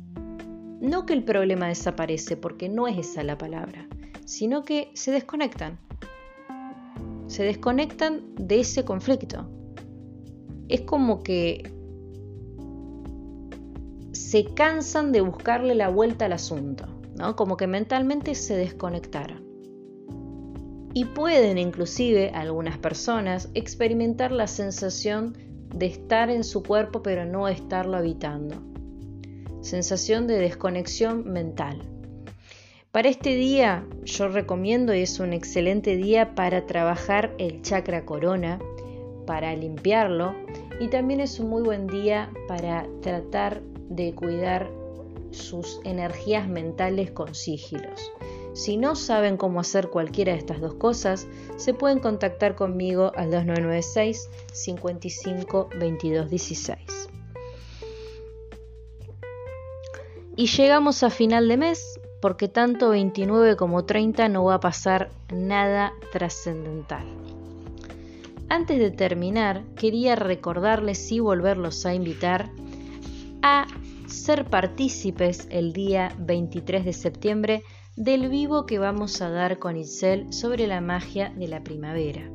no 0.79 1.05
que 1.05 1.13
el 1.13 1.25
problema 1.25 1.67
desaparece, 1.67 2.37
porque 2.37 2.69
no 2.69 2.87
es 2.87 2.97
esa 2.97 3.23
la 3.23 3.37
palabra, 3.37 3.89
sino 4.25 4.63
que 4.63 4.89
se 4.93 5.11
desconectan. 5.11 5.79
Se 7.27 7.43
desconectan 7.43 8.21
de 8.35 8.61
ese 8.61 8.85
conflicto. 8.85 9.56
Es 10.67 10.81
como 10.81 11.23
que 11.23 11.71
se 14.11 14.45
cansan 14.53 15.11
de 15.11 15.21
buscarle 15.21 15.75
la 15.75 15.89
vuelta 15.89 16.25
al 16.25 16.33
asunto, 16.33 16.85
¿no? 17.15 17.35
Como 17.35 17.57
que 17.57 17.67
mentalmente 17.67 18.35
se 18.35 18.55
desconectaron 18.55 19.47
y 20.97 21.05
pueden 21.05 21.59
inclusive 21.59 22.31
algunas 22.33 22.79
personas 22.79 23.49
experimentar 23.53 24.31
la 24.31 24.47
sensación 24.47 25.37
de 25.75 25.85
estar 25.85 26.31
en 26.31 26.43
su 26.43 26.63
cuerpo 26.63 27.03
pero 27.03 27.23
no 27.23 27.47
estarlo 27.47 27.97
habitando. 27.97 28.55
Sensación 29.61 30.25
de 30.25 30.39
desconexión 30.39 31.31
mental. 31.31 31.83
Para 32.91 33.09
este 33.09 33.35
día 33.35 33.85
yo 34.05 34.27
recomiendo 34.27 34.95
y 34.95 35.01
es 35.01 35.19
un 35.19 35.33
excelente 35.33 35.97
día 35.97 36.33
para 36.33 36.65
trabajar 36.65 37.35
el 37.37 37.61
chakra 37.61 38.03
corona, 38.03 38.57
para 39.27 39.55
limpiarlo 39.55 40.33
y 40.79 40.87
también 40.87 41.19
es 41.19 41.39
un 41.39 41.49
muy 41.49 41.61
buen 41.61 41.85
día 41.85 42.31
para 42.47 42.87
tratar 43.01 43.61
de 43.89 44.15
cuidar 44.15 44.71
sus 45.29 45.79
energías 45.83 46.47
mentales 46.47 47.11
con 47.11 47.35
sigilos. 47.35 48.11
Si 48.53 48.75
no 48.77 48.95
saben 48.95 49.37
cómo 49.37 49.59
hacer 49.59 49.89
cualquiera 49.89 50.31
de 50.31 50.39
estas 50.39 50.59
dos 50.59 50.73
cosas, 50.73 51.27
se 51.57 51.75
pueden 51.75 51.99
contactar 51.99 52.55
conmigo 52.55 53.11
al 53.15 53.29
2996 53.29 54.29
55 54.51 55.69
22 55.79 56.29
16. 56.29 56.79
Y 60.35 60.47
llegamos 60.47 61.03
a 61.03 61.11
final 61.11 61.47
de 61.47 61.57
mes 61.57 61.99
porque 62.21 62.47
tanto 62.47 62.89
29 62.89 63.55
como 63.57 63.85
30 63.85 64.29
no 64.29 64.45
va 64.45 64.55
a 64.55 64.59
pasar 64.59 65.09
nada 65.31 65.93
trascendental. 66.11 67.26
Antes 68.49 68.79
de 68.79 68.91
terminar, 68.91 69.63
quería 69.75 70.15
recordarles 70.15 71.11
y 71.11 71.19
volverlos 71.19 71.85
a 71.85 71.93
invitar 71.93 72.49
a 73.41 73.67
ser 74.07 74.45
partícipes 74.45 75.47
el 75.51 75.73
día 75.73 76.15
23 76.19 76.85
de 76.85 76.93
septiembre 76.93 77.63
del 77.97 78.29
vivo 78.29 78.65
que 78.65 78.79
vamos 78.79 79.21
a 79.21 79.29
dar 79.29 79.59
con 79.59 79.75
Itzel 79.75 80.31
sobre 80.31 80.65
la 80.65 80.79
magia 80.79 81.33
de 81.35 81.47
la 81.49 81.61
primavera. 81.61 82.29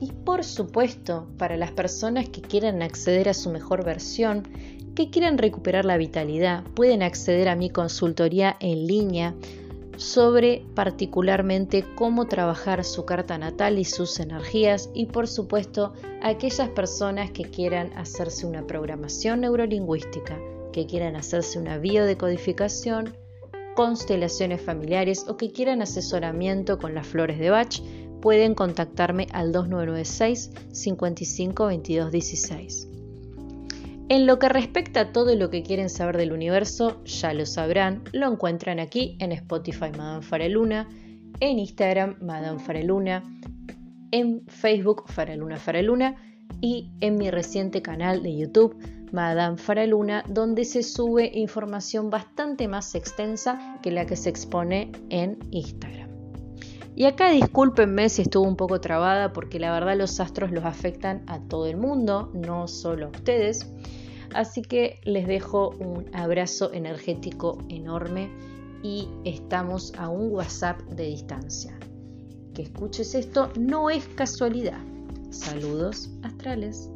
Y 0.00 0.10
por 0.10 0.42
supuesto, 0.44 1.28
para 1.38 1.56
las 1.56 1.70
personas 1.70 2.28
que 2.28 2.42
quieran 2.42 2.82
acceder 2.82 3.28
a 3.28 3.34
su 3.34 3.50
mejor 3.50 3.84
versión, 3.84 4.42
que 4.96 5.08
quieran 5.08 5.38
recuperar 5.38 5.84
la 5.84 5.98
vitalidad, 5.98 6.64
pueden 6.74 7.02
acceder 7.02 7.48
a 7.48 7.54
mi 7.56 7.70
consultoría 7.70 8.56
en 8.60 8.86
línea 8.86 9.34
sobre 9.96 10.64
particularmente 10.74 11.84
cómo 11.94 12.26
trabajar 12.26 12.84
su 12.84 13.04
carta 13.04 13.38
natal 13.38 13.78
y 13.78 13.84
sus 13.84 14.20
energías 14.20 14.90
y 14.94 15.06
por 15.06 15.28
supuesto 15.28 15.92
aquellas 16.22 16.68
personas 16.70 17.30
que 17.30 17.44
quieran 17.44 17.92
hacerse 17.96 18.46
una 18.46 18.66
programación 18.66 19.40
neurolingüística, 19.40 20.38
que 20.72 20.86
quieran 20.86 21.16
hacerse 21.16 21.58
una 21.58 21.78
biodecodificación, 21.78 23.16
constelaciones 23.74 24.60
familiares 24.60 25.26
o 25.28 25.36
que 25.36 25.52
quieran 25.52 25.82
asesoramiento 25.82 26.78
con 26.78 26.94
las 26.94 27.06
flores 27.06 27.38
de 27.38 27.50
Bach, 27.50 27.80
pueden 28.20 28.54
contactarme 28.54 29.28
al 29.32 29.52
2996 29.52 30.50
55 30.72 31.66
22 31.66 32.10
16. 32.10 32.95
En 34.08 34.26
lo 34.26 34.38
que 34.38 34.48
respecta 34.48 35.00
a 35.00 35.12
todo 35.12 35.34
lo 35.34 35.50
que 35.50 35.64
quieren 35.64 35.90
saber 35.90 36.16
del 36.16 36.32
universo, 36.32 37.02
ya 37.04 37.34
lo 37.34 37.44
sabrán, 37.44 38.04
lo 38.12 38.30
encuentran 38.30 38.78
aquí 38.78 39.16
en 39.18 39.32
Spotify 39.32 39.90
Madame 39.96 40.22
Fareluna, 40.22 40.88
en 41.40 41.58
Instagram 41.58 42.16
Madame 42.20 42.60
Fareluna, 42.60 43.24
en 44.12 44.46
Facebook 44.46 45.08
Fareluna 45.08 45.56
Fareluna 45.56 46.14
y 46.60 46.92
en 47.00 47.16
mi 47.16 47.32
reciente 47.32 47.82
canal 47.82 48.22
de 48.22 48.36
YouTube 48.36 48.76
Madame 49.12 49.56
Faraluna, 49.56 50.22
donde 50.28 50.64
se 50.64 50.84
sube 50.84 51.32
información 51.34 52.08
bastante 52.08 52.68
más 52.68 52.94
extensa 52.94 53.78
que 53.82 53.90
la 53.90 54.06
que 54.06 54.14
se 54.14 54.30
expone 54.30 54.92
en 55.10 55.38
Instagram. 55.50 56.05
Y 56.96 57.04
acá 57.04 57.30
discúlpenme 57.30 58.08
si 58.08 58.22
estuvo 58.22 58.48
un 58.48 58.56
poco 58.56 58.80
trabada 58.80 59.34
porque 59.34 59.60
la 59.60 59.70
verdad 59.70 59.98
los 59.98 60.18
astros 60.18 60.50
los 60.50 60.64
afectan 60.64 61.22
a 61.26 61.38
todo 61.40 61.66
el 61.66 61.76
mundo, 61.76 62.30
no 62.32 62.66
solo 62.68 63.06
a 63.06 63.08
ustedes. 63.10 63.70
Así 64.34 64.62
que 64.62 64.98
les 65.04 65.26
dejo 65.26 65.70
un 65.78 66.06
abrazo 66.14 66.72
energético 66.72 67.58
enorme 67.68 68.30
y 68.82 69.08
estamos 69.24 69.92
a 69.98 70.08
un 70.08 70.32
WhatsApp 70.32 70.80
de 70.84 71.04
distancia. 71.04 71.78
Que 72.54 72.62
escuches 72.62 73.14
esto 73.14 73.50
no 73.58 73.90
es 73.90 74.08
casualidad. 74.08 74.80
Saludos 75.28 76.08
astrales. 76.22 76.90